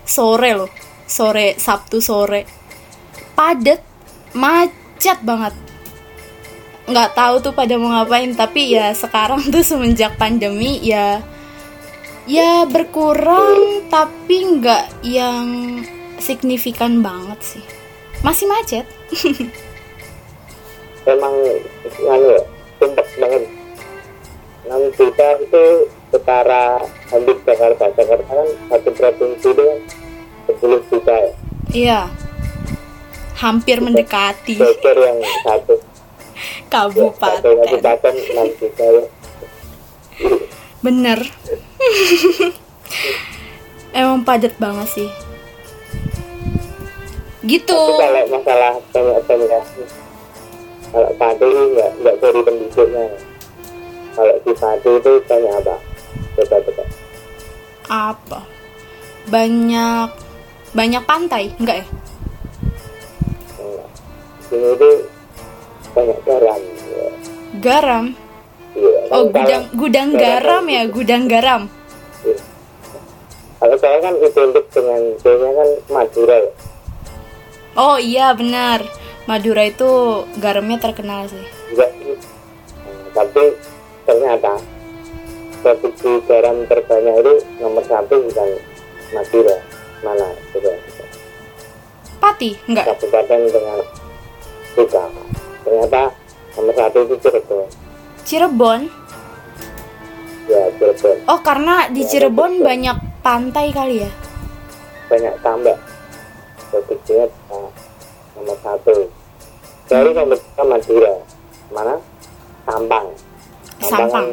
[0.05, 0.71] sore loh
[1.05, 2.45] sore Sabtu sore.
[3.33, 3.81] Padet
[4.33, 5.53] macet banget
[6.83, 11.23] nggak tahu tuh pada mau ngapain tapi ya sekarang tuh semenjak pandemi ya
[12.23, 15.79] ya berkurang tapi nggak yang
[16.23, 17.63] signifikan banget sih.
[18.23, 18.87] Masih macet.
[21.11, 21.35] Emang
[22.07, 22.39] anu
[22.79, 23.43] sumpah banget.
[24.63, 25.63] 6 juta itu
[26.07, 26.79] setara
[27.11, 27.91] hampir Jakarta.
[27.91, 29.79] Jakarta kan satu provinsi itu kan
[30.55, 31.15] 10 juta.
[31.19, 31.31] Ya
[31.75, 32.01] iya.
[33.35, 34.55] Hampir mendekati.
[34.55, 35.75] Bogor yang satu
[36.67, 37.41] kabupaten.
[37.41, 39.03] Kabupaten 6 juta ya
[40.83, 41.19] bener.
[43.97, 45.09] Emang padat banget sih.
[47.43, 47.71] Gitu.
[47.71, 49.63] Tapi kalau masalah banyak-banyak
[50.93, 53.05] kalau ini nggak nggak dari penduduknya.
[54.13, 55.75] Kalau di Pati itu banyak apa?
[56.37, 56.83] Coba-coba
[57.89, 58.39] apa?
[59.27, 60.09] Banyak
[60.73, 61.85] banyak pantai enggak ya?
[63.57, 63.89] Enggak.
[64.49, 64.89] sini itu
[65.93, 67.07] banyak garam ya.
[67.61, 68.05] garam
[68.73, 68.99] Iya.
[69.13, 71.61] oh gudang gudang garam ya gudang garam
[72.25, 72.37] Iya.
[73.59, 76.51] Kalau saya kan identik dengan B-nya kan Madura ya.
[77.75, 78.83] oh iya benar
[79.23, 79.87] Madura itu
[80.35, 81.45] garamnya terkenal sih.
[81.71, 83.55] Hmm, tapi
[84.03, 84.59] ternyata
[85.63, 88.49] produksi garam terbanyak itu nomor satu bukan
[89.15, 89.57] Madura.
[90.03, 90.27] Mana?
[90.51, 90.75] Coba.
[92.19, 93.79] Pati enggak Kabupaten dengan
[94.75, 95.11] bukan.
[95.63, 96.01] Ternyata
[96.53, 97.67] nomor satu itu Cirebon.
[98.23, 98.81] Cirebon
[100.45, 101.15] Ya Cirebon.
[101.25, 104.11] oh karena di Cirebon banyak pantai kali ya
[105.07, 105.77] Banyak tambak.
[106.67, 107.69] Produksinya ah,
[108.33, 109.07] nomor satu.
[109.85, 111.13] Baru nomor tiga Madura.
[111.69, 111.95] Mana?
[112.63, 113.05] Sampang.
[113.79, 114.09] Sampang.
[114.09, 114.25] kan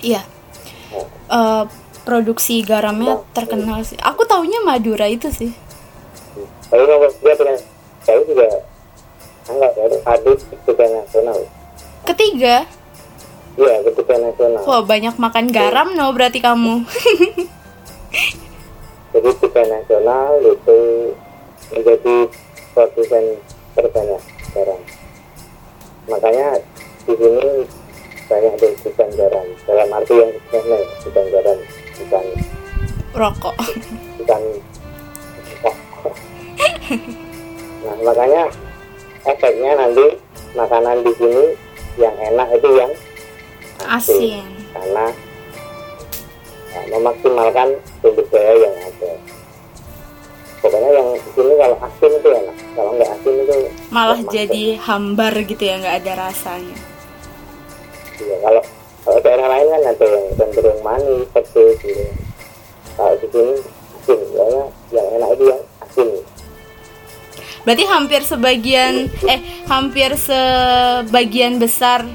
[0.00, 0.22] iya
[1.30, 1.64] Eh,
[2.02, 5.54] produksi garamnya terkenal sih aku taunya Madura itu sih
[6.66, 7.54] Tapi nomor tiga
[8.02, 8.48] saya juga
[9.48, 11.38] enggak ya padi ketiga nasional.
[12.04, 12.56] Ketiga,
[13.56, 14.62] iya ketiga nasional.
[14.66, 16.84] Wah banyak makan garam no berarti kamu.
[19.12, 20.78] jadi tiga nasional itu
[21.72, 22.16] menjadi
[22.74, 23.24] produsen
[23.74, 24.22] terbanyak
[24.52, 24.80] garam.
[26.10, 26.48] Makanya
[27.06, 27.48] di sini
[28.30, 29.46] banyak dibutuhkan garam.
[29.66, 31.58] Dalam arti yang sebenarnya bukan garam
[31.98, 32.24] bukan.
[33.14, 33.56] Rokok.
[34.20, 34.42] bukan.
[37.80, 38.44] Nah makanya
[39.24, 40.06] efeknya nanti
[40.56, 41.44] makanan di sini
[42.00, 42.92] yang enak itu yang
[43.88, 44.44] Asin.
[44.76, 45.06] karena
[46.70, 47.68] ya, memaksimalkan
[48.00, 49.12] sumber daya yang ada.
[50.60, 52.56] Pokoknya yang di sini kalau asin itu enak.
[52.76, 53.54] Kalau nggak asin itu
[53.88, 56.78] Malah jadi hambar gitu ya, nggak ada rasanya.
[58.20, 58.62] Iya, kalau
[59.00, 62.04] kalau daerah lain kan ada yang cenderung manis pedes gitu.
[63.00, 63.54] Kalau di sini
[63.96, 64.20] asin.
[64.36, 66.08] Soalnya yang enak itu yang asin
[67.64, 72.08] Berarti hampir sebagian eh hampir sebagian besar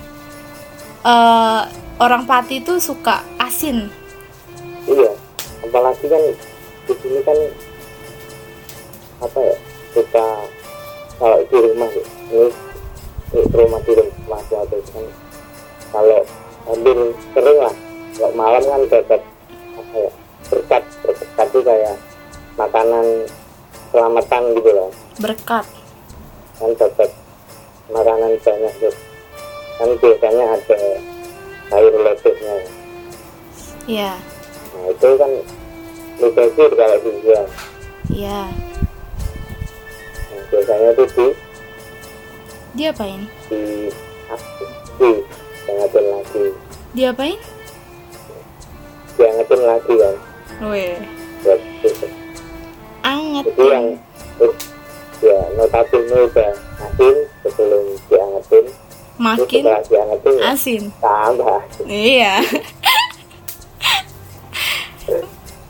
[1.06, 1.62] eh,
[2.02, 3.88] orang Pati itu suka asin.
[4.86, 5.10] iya
[5.66, 6.22] apalagi kan
[6.86, 7.38] di sini kan
[9.18, 9.56] apa ya
[9.98, 10.26] suka
[11.18, 12.50] kalau di rumah ya ini
[13.34, 15.06] di rumah di rumah suatu kan
[15.90, 16.22] kalau
[16.70, 16.98] hampir
[17.34, 17.76] sering lah
[18.14, 19.22] kalau malam kan dapat
[19.74, 20.12] apa ya
[20.54, 21.96] berkat berkat itu kayak
[22.62, 23.06] makanan
[23.90, 25.64] selamatan gitu loh Berkat.
[26.56, 27.10] kan dapat
[27.88, 28.96] makanan banyak tuh
[29.76, 30.78] kan biasanya ada
[31.68, 32.56] sayur lodehnya
[33.86, 34.12] Iya.
[34.72, 35.32] nah itu kan
[36.18, 37.46] mubazir kalau dijual
[38.08, 38.42] Iya.
[40.26, 41.28] nah, biasanya itu di
[42.76, 43.22] Diapain?
[43.48, 43.62] di
[44.96, 45.12] di
[45.64, 46.46] diangetin lagi
[46.92, 47.40] Diapain?
[49.16, 50.16] diangetin lagi kan
[50.64, 50.96] Weh.
[53.04, 53.44] Anget.
[53.46, 53.86] itu yang
[55.26, 56.52] ya notabene udah
[56.86, 58.66] asin sebelum diangetin
[59.16, 60.84] Makin diangetin ya asin.
[61.02, 62.34] tambah Iya.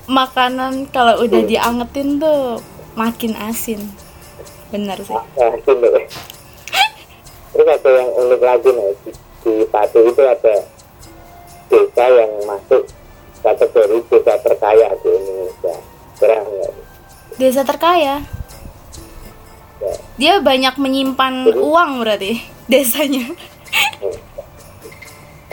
[0.06, 2.60] Makanan kalau udah diangetin tuh
[3.00, 3.80] makin asin.
[4.74, 5.16] Bener sih.
[5.40, 6.04] asin tuh
[7.56, 9.12] terus ada yang unik lagi nih di,
[9.48, 10.56] di Pati itu ada
[11.72, 12.84] desa yang masuk
[13.40, 15.76] kategori desa terkaya di Indonesia
[16.20, 16.74] keren nggak
[17.36, 18.24] Desa terkaya.
[20.16, 22.40] Dia banyak menyimpan uang berarti
[22.72, 23.30] desanya.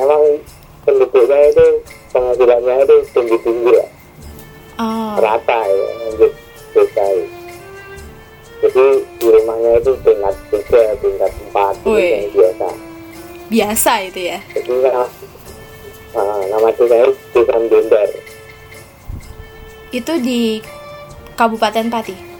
[0.00, 0.22] emang
[0.82, 1.66] penduduknya itu
[2.10, 3.86] penghasilannya itu tinggi tinggi ya.
[4.80, 6.32] Oh, rata ya untuk
[6.72, 7.04] desa
[8.62, 8.86] jadi
[9.18, 12.68] di rumahnya itu tingkat tiga tingkat empat yang biasa.
[13.52, 14.38] Biasa itu ya.
[14.56, 14.74] jadi
[16.16, 18.08] nah, nama desa itu desa Bendar
[19.92, 20.64] Itu di
[21.36, 22.31] Kabupaten Pati.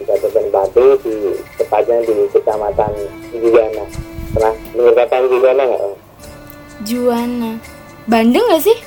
[0.00, 1.14] Ya di Kabupaten Batu di
[1.60, 2.92] tepatnya di kecamatan
[3.36, 3.84] Juwana.
[4.32, 5.82] Pernah dengar kata Juwana nggak
[6.88, 7.52] Juana.
[8.08, 8.78] Bandung gak sih?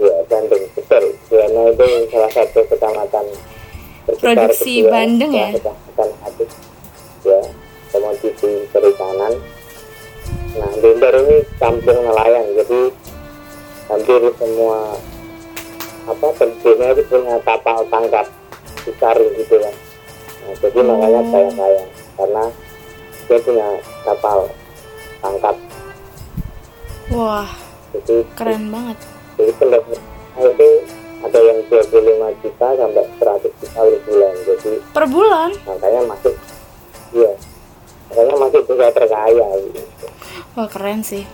[0.00, 0.64] ya Bandung.
[0.72, 1.04] Betul.
[1.28, 3.24] Juwana itu salah satu kecamatan
[4.10, 5.48] Produksi kedua Bandung ya?
[5.52, 6.52] Kecamatan Atis
[7.20, 7.40] ya
[7.92, 9.32] komoditi perikanan.
[10.56, 12.80] Nah Bendar ini kampung nelayan jadi
[13.92, 14.96] hampir semua
[16.08, 18.26] apa penduduknya itu punya kapal tangkap
[18.82, 19.74] besar gitu kan
[20.40, 21.30] nah, jadi makanya Hmm.
[21.30, 21.82] kaya kaya
[22.14, 22.44] karena
[23.24, 23.68] dia punya
[24.02, 24.38] kapal
[25.18, 25.56] tangkap
[27.10, 27.50] Wah,
[27.92, 28.98] jadi keren banget.
[29.34, 30.02] jadi pendapatan
[30.46, 30.68] itu
[31.20, 31.90] ada yang 25
[32.40, 35.50] juta sampai 100 juta per bulan jadi Per bulan.
[35.66, 36.34] makanya masuk
[37.10, 37.32] iya
[38.06, 39.80] makanya masuk juga terkaya gitu,
[40.52, 41.26] Wah, keren sih.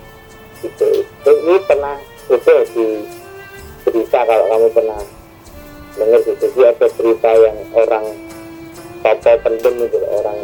[0.59, 0.85] gitu.
[1.23, 1.95] Ini pernah
[2.27, 2.85] itu di
[3.83, 4.99] berita kalau kamu pernah
[5.97, 8.05] dengar gitu dia ada berita yang orang
[9.01, 10.37] tokoh penting gitu orang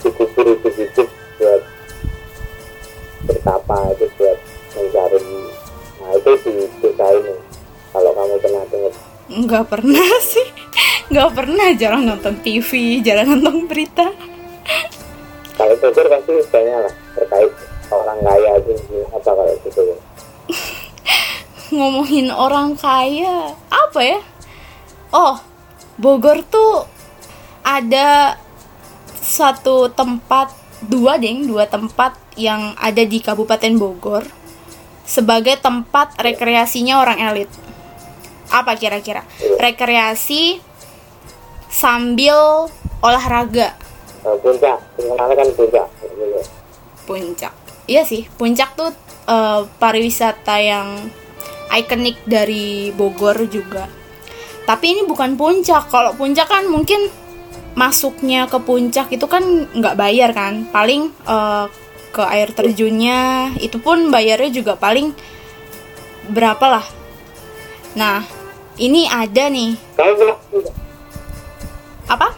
[0.00, 1.62] dikubur itu hidup buat
[3.24, 4.38] bertapa itu buat
[4.74, 5.22] mencari
[6.00, 7.34] nah itu di desa ini
[7.90, 8.94] kalau kamu pernah dengar
[9.30, 10.48] Nggak pernah sih.
[11.06, 11.70] Nggak pernah.
[11.78, 14.10] Jarang nonton TV, jarang nonton berita.
[15.54, 17.52] kalau Bogor pasti banyak lah terkait
[17.94, 18.74] orang kaya itu
[19.12, 19.82] apa kalau gitu
[21.70, 24.18] Ngomongin orang kaya, apa ya?
[25.10, 25.42] Oh,
[25.98, 26.86] Bogor tuh
[27.66, 28.38] ada
[29.18, 30.54] satu tempat,
[30.86, 34.22] dua deng, dua tempat yang ada di Kabupaten Bogor
[35.02, 37.50] sebagai tempat rekreasinya orang elit.
[38.54, 39.26] Apa kira-kira?
[39.58, 40.62] Rekreasi
[41.66, 42.70] sambil
[43.02, 43.74] olahraga.
[44.22, 44.78] Nah, puncak
[45.10, 45.86] kan puncak.
[47.02, 47.52] Puncak.
[47.90, 48.94] Iya sih, puncak tuh
[49.26, 51.10] eh, pariwisata yang
[51.74, 53.99] ikonik dari Bogor juga.
[54.70, 55.90] Tapi ini bukan puncak.
[55.90, 57.10] Kalau puncak kan mungkin
[57.74, 60.62] masuknya ke puncak itu kan nggak bayar kan.
[60.70, 61.66] Paling eh,
[62.14, 65.10] ke air terjunnya itu pun bayarnya juga paling
[66.30, 66.86] berapa lah.
[67.98, 68.22] Nah
[68.78, 69.74] ini ada nih.
[69.98, 70.38] Kamu pernah
[72.06, 72.28] apa?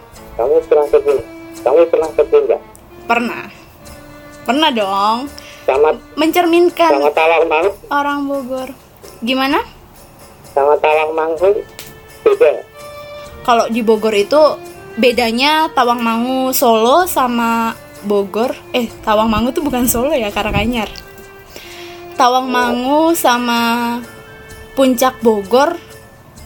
[0.40, 1.28] Kamu pernah ke puncak?
[1.60, 2.60] Kamu pernah ke puncak?
[3.04, 3.44] Pernah.
[4.48, 5.18] Pernah dong.
[5.68, 6.96] Sama mencerminkan
[7.44, 8.72] mangu orang Bogor.
[9.20, 9.60] Gimana?
[10.56, 11.60] Sama tawang mangu
[12.22, 12.72] beda
[13.42, 14.38] kalau di Bogor itu
[14.94, 17.74] bedanya Tawangmangu Solo sama
[18.06, 18.54] Bogor.
[18.70, 20.86] Eh Tawangmangu tuh bukan Solo ya Karanganyar.
[22.14, 23.98] Tawangmangu sama
[24.78, 25.74] Puncak Bogor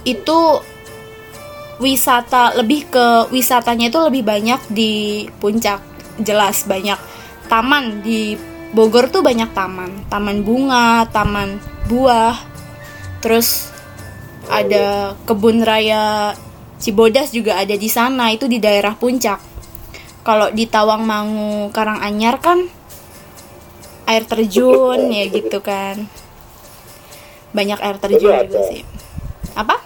[0.08, 0.60] itu
[1.76, 5.84] wisata lebih ke wisatanya itu lebih banyak di puncak.
[6.16, 6.96] Jelas banyak
[7.52, 8.00] taman.
[8.00, 8.40] Di
[8.72, 10.08] Bogor tuh banyak taman.
[10.08, 11.60] Taman bunga taman
[11.92, 12.40] buah.
[13.20, 13.75] Terus
[14.50, 16.34] ada kebun raya
[16.76, 19.40] Cibodas juga ada di sana itu di daerah puncak
[20.26, 22.68] kalau di Tawangmangu Karanganyar kan
[24.06, 26.06] air terjun ya gitu kan
[27.56, 28.60] banyak air terjun juga ada.
[28.70, 28.82] sih
[29.56, 29.76] apa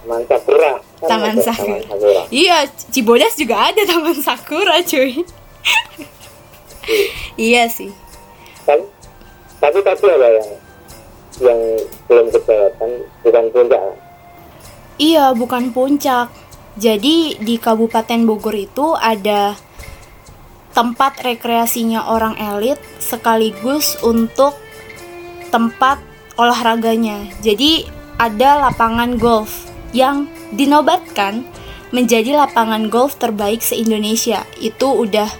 [0.00, 1.76] Taman Sakura Kan Taman Sakura.
[1.78, 5.22] Taman Sakura Iya, Cibodas juga ada Taman Sakura, cuy.
[7.40, 7.92] iya sih.
[8.64, 8.84] tapi
[9.60, 10.48] tapi tapi ada yang
[11.40, 11.60] yang
[12.08, 12.90] belum kelihatan
[13.24, 13.82] bukan puncak?
[15.00, 16.28] Iya, bukan puncak.
[16.76, 19.56] Jadi di Kabupaten Bogor itu ada
[20.76, 24.52] tempat rekreasinya orang elit sekaligus untuk
[25.48, 25.96] tempat
[26.36, 27.32] olahraganya.
[27.40, 27.88] Jadi
[28.20, 31.48] ada lapangan golf yang dinobatkan
[31.96, 34.44] menjadi lapangan golf terbaik se-Indonesia.
[34.60, 35.32] Itu udah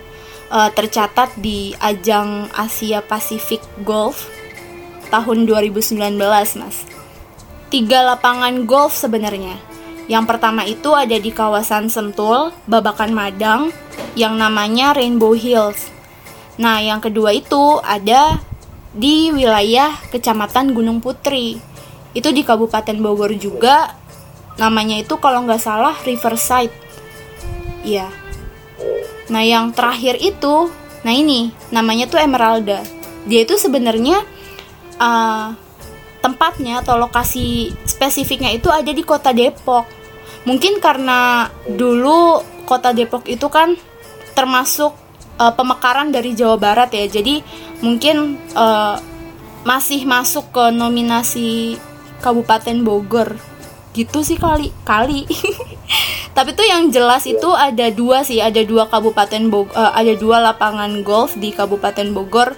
[0.57, 4.25] eh, tercatat di ajang Asia Pacific Golf
[5.13, 6.01] tahun 2019,
[6.57, 6.90] Mas.
[7.71, 9.55] Tiga lapangan golf sebenarnya.
[10.11, 13.71] Yang pertama itu ada di kawasan Sentul, Babakan Madang,
[14.19, 15.87] yang namanya Rainbow Hills.
[16.59, 18.43] Nah, yang kedua itu ada
[18.91, 21.63] di wilayah Kecamatan Gunung Putri.
[22.11, 23.95] Itu di Kabupaten Bogor juga.
[24.59, 26.75] Namanya itu kalau nggak salah Riverside.
[27.87, 28.11] Iya.
[29.31, 30.75] Nah, yang terakhir itu,
[31.07, 32.83] nah ini namanya tuh Emeralda.
[33.31, 34.27] Dia itu sebenarnya
[34.99, 35.55] uh,
[36.21, 39.89] tempatnya atau lokasi spesifiknya itu ada di Kota Depok.
[40.45, 43.77] Mungkin karena dulu Kota Depok itu kan
[44.37, 44.95] termasuk
[45.41, 47.09] uh, pemekaran dari Jawa Barat ya.
[47.09, 47.41] Jadi
[47.81, 48.97] mungkin uh,
[49.65, 51.77] masih masuk ke nominasi
[52.21, 53.37] Kabupaten Bogor.
[53.97, 55.27] Gitu sih kali kali.
[56.37, 61.03] Tapi tuh yang jelas itu ada dua sih, ada dua kabupaten Bogor, ada dua lapangan
[61.03, 62.55] golf di Kabupaten Bogor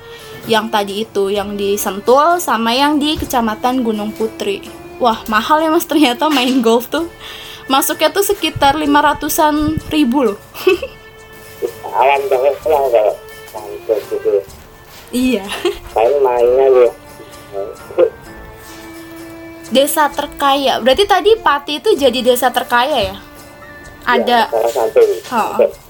[0.50, 4.62] yang tadi itu, yang di Sentul sama yang di Kecamatan Gunung Putri.
[4.98, 7.06] Wah mahal ya mas ternyata main golf tuh.
[7.70, 10.38] Masuknya tuh sekitar 500an ribu loh.
[11.92, 13.14] alam banget lah kalau
[15.12, 15.44] iya.
[15.92, 16.90] paling mainnya gue
[19.72, 20.84] Desa terkaya.
[20.84, 23.16] Berarti tadi Pati itu jadi desa terkaya ya?
[24.04, 24.52] Ada.
[24.52, 25.00] salah satu
[25.32, 25.81] Oh.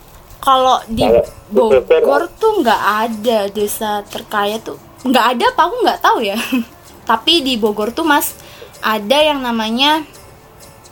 [0.43, 1.07] Kalau di
[1.55, 4.75] Bogor, tuh nggak ada desa terkaya tuh.
[5.07, 6.35] Nggak ada apa aku nggak tahu ya.
[7.11, 8.35] Tapi di Bogor tuh mas
[8.83, 10.03] ada yang namanya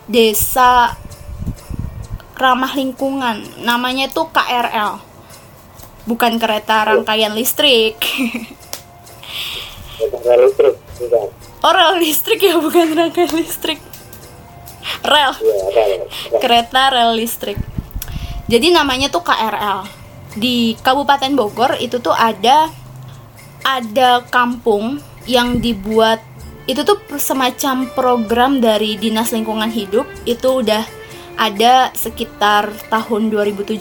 [0.06, 0.94] desa
[2.38, 3.42] ramah lingkungan.
[3.66, 5.02] Namanya tuh KRL.
[6.06, 7.98] Bukan kereta rangkaian listrik.
[9.98, 10.78] Listrik
[11.60, 13.80] oh rel listrik ya bukan rangkaian listrik.
[15.04, 15.32] Rel.
[15.42, 15.82] iya
[16.30, 17.58] ya kereta rel listrik.
[18.50, 19.86] Jadi namanya tuh KRL.
[20.34, 22.66] Di Kabupaten Bogor itu tuh ada
[23.62, 24.98] ada kampung
[25.30, 26.18] yang dibuat
[26.66, 30.82] itu tuh semacam program dari Dinas Lingkungan Hidup itu udah
[31.38, 33.78] ada sekitar tahun 2017.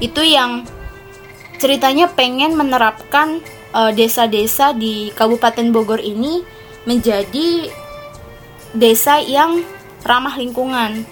[0.00, 0.64] Itu yang
[1.60, 3.44] ceritanya pengen menerapkan
[3.76, 6.40] eh, desa-desa di Kabupaten Bogor ini
[6.88, 7.68] menjadi
[8.72, 9.60] desa yang
[10.04, 11.04] ramah lingkungan.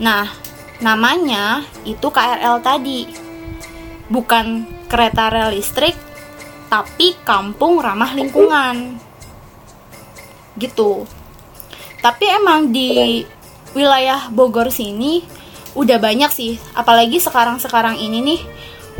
[0.00, 0.41] Nah,
[0.82, 3.08] namanya itu KRL tadi.
[4.12, 5.96] Bukan kereta rel listrik,
[6.68, 8.98] tapi kampung ramah lingkungan.
[10.58, 11.08] Gitu.
[12.02, 13.24] Tapi emang di
[13.72, 15.24] wilayah Bogor sini
[15.72, 18.40] udah banyak sih, apalagi sekarang-sekarang ini nih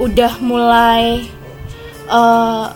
[0.01, 1.29] udah mulai
[2.09, 2.67] eh,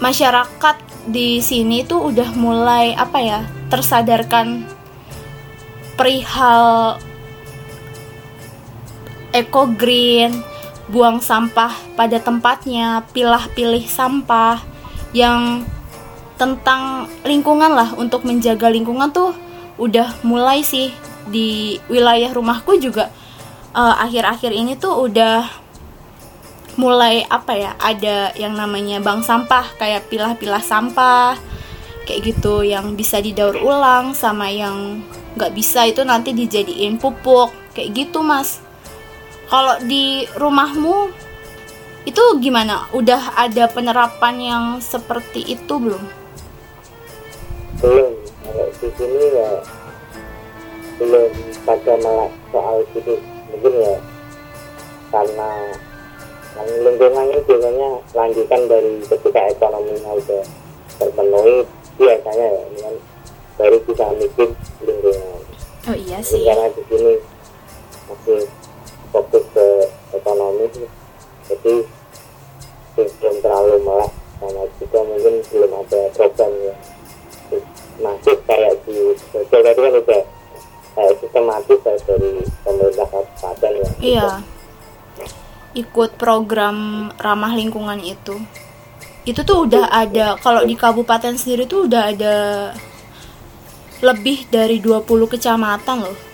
[0.00, 0.76] masyarakat
[1.12, 4.64] di sini tuh udah mulai apa ya tersadarkan
[5.98, 6.96] perihal
[9.32, 10.44] eco green
[10.92, 14.60] buang sampah pada tempatnya pilah-pilih sampah
[15.16, 15.64] yang
[16.36, 17.96] tentang lingkungan lah.
[17.96, 19.32] Untuk menjaga lingkungan tuh
[19.80, 20.92] udah mulai sih
[21.28, 23.08] di wilayah rumahku juga.
[23.72, 25.48] Eh, akhir-akhir ini tuh udah
[26.76, 31.36] mulai apa ya ada yang namanya bank sampah kayak pilah-pilah sampah
[32.08, 35.04] kayak gitu yang bisa didaur ulang sama yang
[35.36, 37.52] nggak bisa itu nanti dijadiin pupuk.
[37.72, 38.61] Kayak gitu mas
[39.52, 41.12] kalau di rumahmu
[42.08, 42.88] itu gimana?
[42.96, 46.00] Udah ada penerapan yang seperti itu belum?
[47.84, 48.16] Belum.
[48.42, 49.50] Kalau di sini ya
[50.96, 51.30] belum
[51.68, 53.14] pada melek soal gitu
[53.52, 53.96] mungkin ya
[55.12, 55.50] karena
[56.52, 60.44] yang lingkungan ini biasanya lanjutan dari ketika ekonominya udah
[61.00, 61.58] terpenuhi
[61.96, 62.94] biasanya ya kan
[63.60, 64.48] baru bisa mikir
[64.84, 65.40] lingkungan.
[65.90, 66.40] Oh iya sih.
[66.44, 67.12] karena di sini
[68.08, 68.40] masih
[69.12, 69.66] fokus ke
[70.16, 70.66] ekonomi
[71.46, 71.74] jadi
[72.96, 76.80] belum terlalu melek sama juga mungkin belum ada program yang
[78.02, 80.22] masif kayak di sosial tadi kan udah
[80.92, 82.30] kayak sistematis ya dari
[82.64, 83.90] pemerintah kabupaten ya.
[84.02, 84.30] Iya.
[85.72, 88.36] Ikut program ramah lingkungan itu.
[89.22, 92.34] Itu tuh udah ada kalau di kabupaten sendiri tuh udah ada
[94.02, 96.31] lebih dari 20 kecamatan loh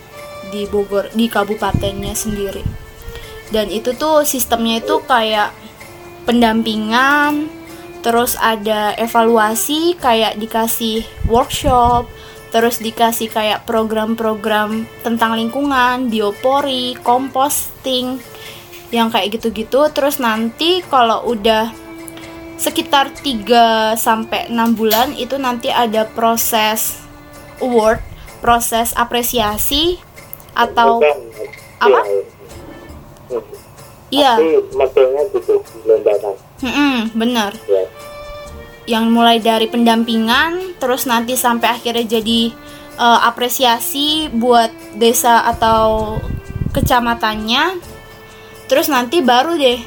[0.51, 2.65] di Bogor di kabupatennya sendiri.
[3.49, 5.53] Dan itu tuh sistemnya itu kayak
[6.29, 7.49] pendampingan
[8.05, 12.07] terus ada evaluasi kayak dikasih workshop
[12.49, 18.21] terus dikasih kayak program-program tentang lingkungan biopori composting
[18.89, 19.93] yang kayak gitu-gitu.
[19.93, 21.69] Terus nanti kalau udah
[22.57, 26.97] sekitar 3 sampai 6 bulan itu nanti ada proses
[27.61, 28.01] award,
[28.41, 30.01] proses apresiasi
[30.59, 30.99] atau
[31.79, 32.01] apa?
[34.11, 34.35] iya.
[34.35, 34.43] Hmm.
[34.43, 35.63] iya, modelnya gitu
[37.15, 37.53] bener.
[37.71, 37.85] ya
[38.89, 42.51] Yang mulai dari pendampingan terus nanti sampai akhirnya jadi
[42.99, 46.17] eh, apresiasi buat desa atau
[46.73, 47.79] kecamatannya.
[48.69, 49.81] Terus nanti baru deh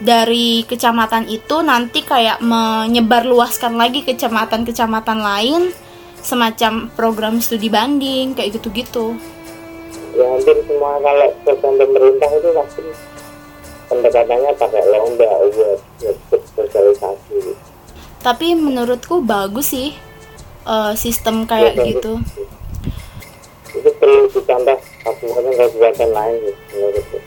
[0.00, 5.62] dari kecamatan itu nanti kayak menyebar luaskan lagi kecamatan-kecamatan lain
[6.20, 9.16] semacam program studi banding kayak gitu-gitu.
[10.20, 12.82] Ya hampir semua kalau program pemerintah itu pasti
[13.88, 15.80] pendekatannya pakai lomba buat
[16.28, 17.52] buat sosialisasi gitu.
[18.20, 19.96] Tapi menurutku bagus sih
[20.62, 22.20] eh, sistem kayak Ya, gitu.
[23.70, 27.18] itu perlu dicontoh kabupaten kabupaten lain gitu, menurutku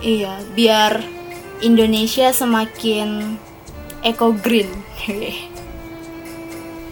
[0.00, 0.92] Iya, biar
[1.60, 3.36] Indonesia semakin
[4.00, 4.68] eco green.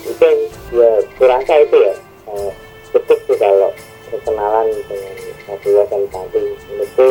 [0.03, 0.29] itu
[0.73, 1.95] ya kurasa itu ya
[2.29, 2.53] eh,
[2.91, 3.71] betul sih kalau
[4.11, 5.12] perkenalan dengan
[5.53, 6.43] kabupaten tadi
[6.81, 7.09] itu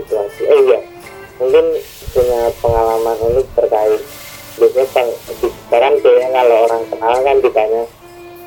[0.00, 0.42] situasi.
[0.50, 0.80] Eh iya
[1.38, 1.66] mungkin
[2.14, 4.02] punya pengalaman unik terkait
[4.54, 7.82] biasanya peng- di sekarang kayaknya kalau orang kenal kan ditanya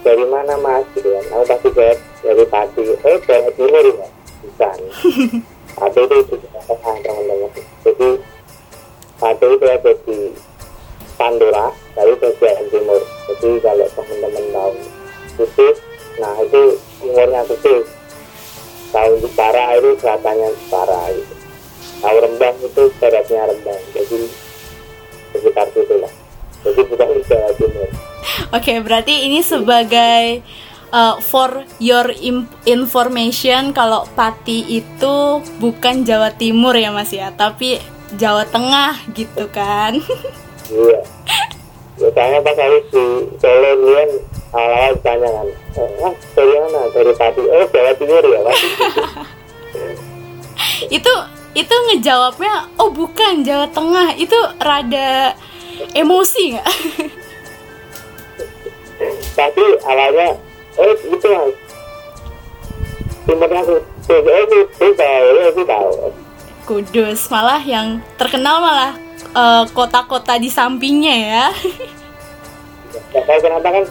[0.08, 0.84] dari mana mas?
[0.96, 1.26] Gitu kan.
[1.36, 4.08] Aku pasti jawab dari Pati eh dari timur ya?
[4.44, 4.78] Bukan.
[5.78, 7.52] Pati itu di tengah teman-teman.
[7.84, 8.10] Jadi
[9.20, 10.18] Pati itu ada di
[11.18, 13.02] Pandora dari bagian timur.
[13.28, 14.74] Jadi kalau teman-teman tahu
[15.38, 15.78] khusus
[16.18, 17.86] nah itu timurnya khusus
[18.92, 21.34] tahu Jepara itu selatannya Jepara gitu
[21.98, 24.20] tahu Rembang itu baratnya Rembang jadi
[25.38, 26.14] sekitar situ lah.
[26.66, 27.90] Jadi bukan Jawa Timur.
[28.52, 30.42] Oke, berarti ini sebagai
[30.92, 32.12] uh, for your
[32.66, 35.16] information kalau Pati itu
[35.62, 37.80] bukan Jawa Timur ya Mas ya, tapi
[38.18, 40.00] Jawa Tengah gitu kan.
[40.68, 41.00] iya
[41.98, 43.06] biasanya pas habis di
[43.42, 44.10] Solo kan
[44.54, 45.48] awal-awal ditanya kan
[45.82, 49.04] eh, ah dari mana dari Pati oh Jawa Timur ya gitu.
[51.02, 51.14] itu
[51.58, 54.14] itu ngejawabnya oh bukan Jawa Tengah.
[54.14, 55.34] Itu rada
[55.98, 56.68] emosi nggak?
[59.38, 60.34] tapi awalnya
[60.82, 61.54] oh itu mas
[63.30, 63.76] timurnya aku
[64.10, 65.92] oh itu tahu itu tahu
[66.68, 69.00] Kudus malah yang terkenal malah
[69.38, 71.46] uh, kota-kota di sampingnya ya.
[73.08, 73.84] Gak tahu kenapa kan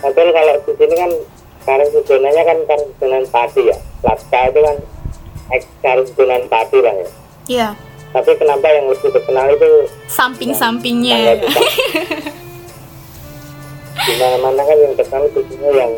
[0.00, 1.10] Padahal kalau di sini kan
[1.60, 4.76] Karang Sujonanya kan Karang Sujonan Pati ya Latka itu kan
[5.50, 7.08] ex Karang Sujonan Pati lah ya
[7.50, 7.68] Iya,
[8.10, 9.68] Tapi kenapa yang lebih terkenal itu
[10.06, 11.36] samping-sampingnya.
[11.36, 11.60] kita
[14.00, 15.92] Di mana-mana kan yang terkenal di sini yang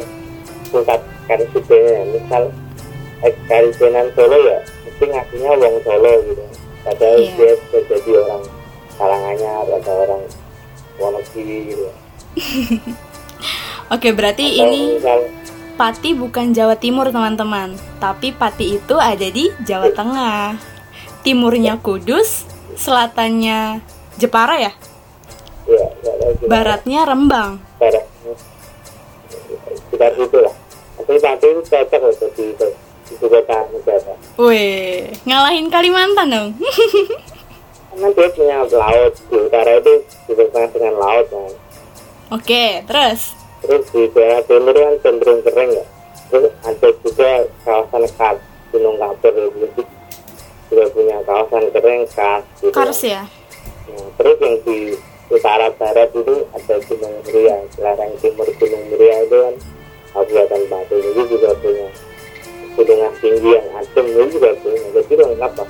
[0.68, 2.42] Pusat Karang Sujonan ya Misal
[3.72, 6.44] Sujonan Solo ya Mesti ngasihnya wong Solo gitu
[6.82, 7.32] Padahal Iya.
[7.36, 8.42] dia sudah jadi orang
[8.96, 10.22] Karanganyar atau orang
[11.00, 11.86] Wonogiri gitu
[13.92, 15.20] Oke, berarti Atau ini misal
[15.72, 17.74] Pati bukan Jawa Timur, teman-teman.
[17.98, 20.54] Tapi Pati itu ada di Jawa Tengah.
[21.24, 22.44] Timurnya Kudus,
[22.76, 23.80] selatannya
[24.20, 24.72] Jepara ya,
[25.64, 25.86] ya,
[26.36, 26.50] gimana.
[26.50, 27.50] baratnya Rembang.
[27.80, 28.04] barat
[29.88, 30.54] sekitar situ lah
[30.98, 32.44] tapi nanti itu cocok loh jadi
[33.12, 36.48] ibu kota negara Wih, ngalahin Kalimantan dong.
[37.92, 41.52] karena dia punya laut di utara itu dibersama dengan laut kan.
[42.32, 43.36] Oke, terus.
[43.60, 45.86] terus di daerah timur kan cenderung kering ya.
[46.32, 47.30] Terus ada juga
[47.68, 48.36] kawasan khas
[48.72, 49.82] Gunung Kapur itu
[50.72, 52.72] juga punya kawasan kering khas gitu.
[52.72, 53.28] Kars ya.
[53.92, 54.96] Nah, terus yang di
[55.28, 57.56] utara barat itu ada Gunung Muria.
[57.76, 59.54] Lereng timur Gunung Muria itu kan
[60.16, 61.88] Kabupaten Batu itu juga punya
[62.72, 64.80] gunungan tinggi yang adem itu juga punya.
[64.96, 65.68] Jadi lengkap lah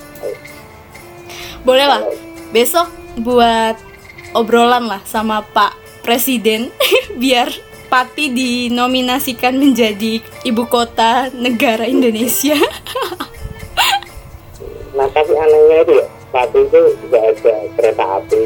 [1.63, 2.03] Boleh lah.
[2.53, 2.89] Besok
[3.23, 3.77] buat
[4.37, 6.73] obrolan lah sama Pak Presiden
[7.23, 7.49] biar
[7.93, 12.57] Pati dinominasikan menjadi ibu kota negara Indonesia.
[14.97, 18.43] nah tapi anehnya itu ya Batu itu nggak ada kereta api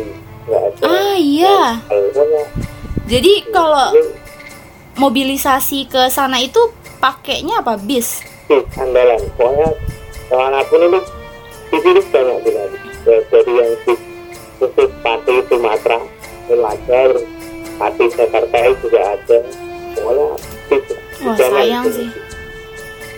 [0.47, 1.59] nggak ada ah iya.
[3.07, 3.95] Jadi kalau
[4.99, 6.59] mobilisasi ke sana itu
[6.99, 8.23] pakainya apa bis?
[8.47, 9.69] bis andalan pokoknya
[10.27, 11.01] ke mana pun itu
[11.71, 13.73] bis itu banyak sekali Ya, dari yang
[14.59, 16.03] khusus Pati Sumatera
[16.51, 17.11] Pelajar
[17.79, 19.39] Pati Jakarta juga ada
[20.67, 20.87] bis
[21.23, 21.91] Wah Banyak sayang itu.
[22.03, 22.09] sih.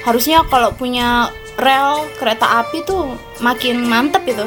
[0.04, 4.46] Harusnya kalau punya rel kereta api tuh makin mantep itu.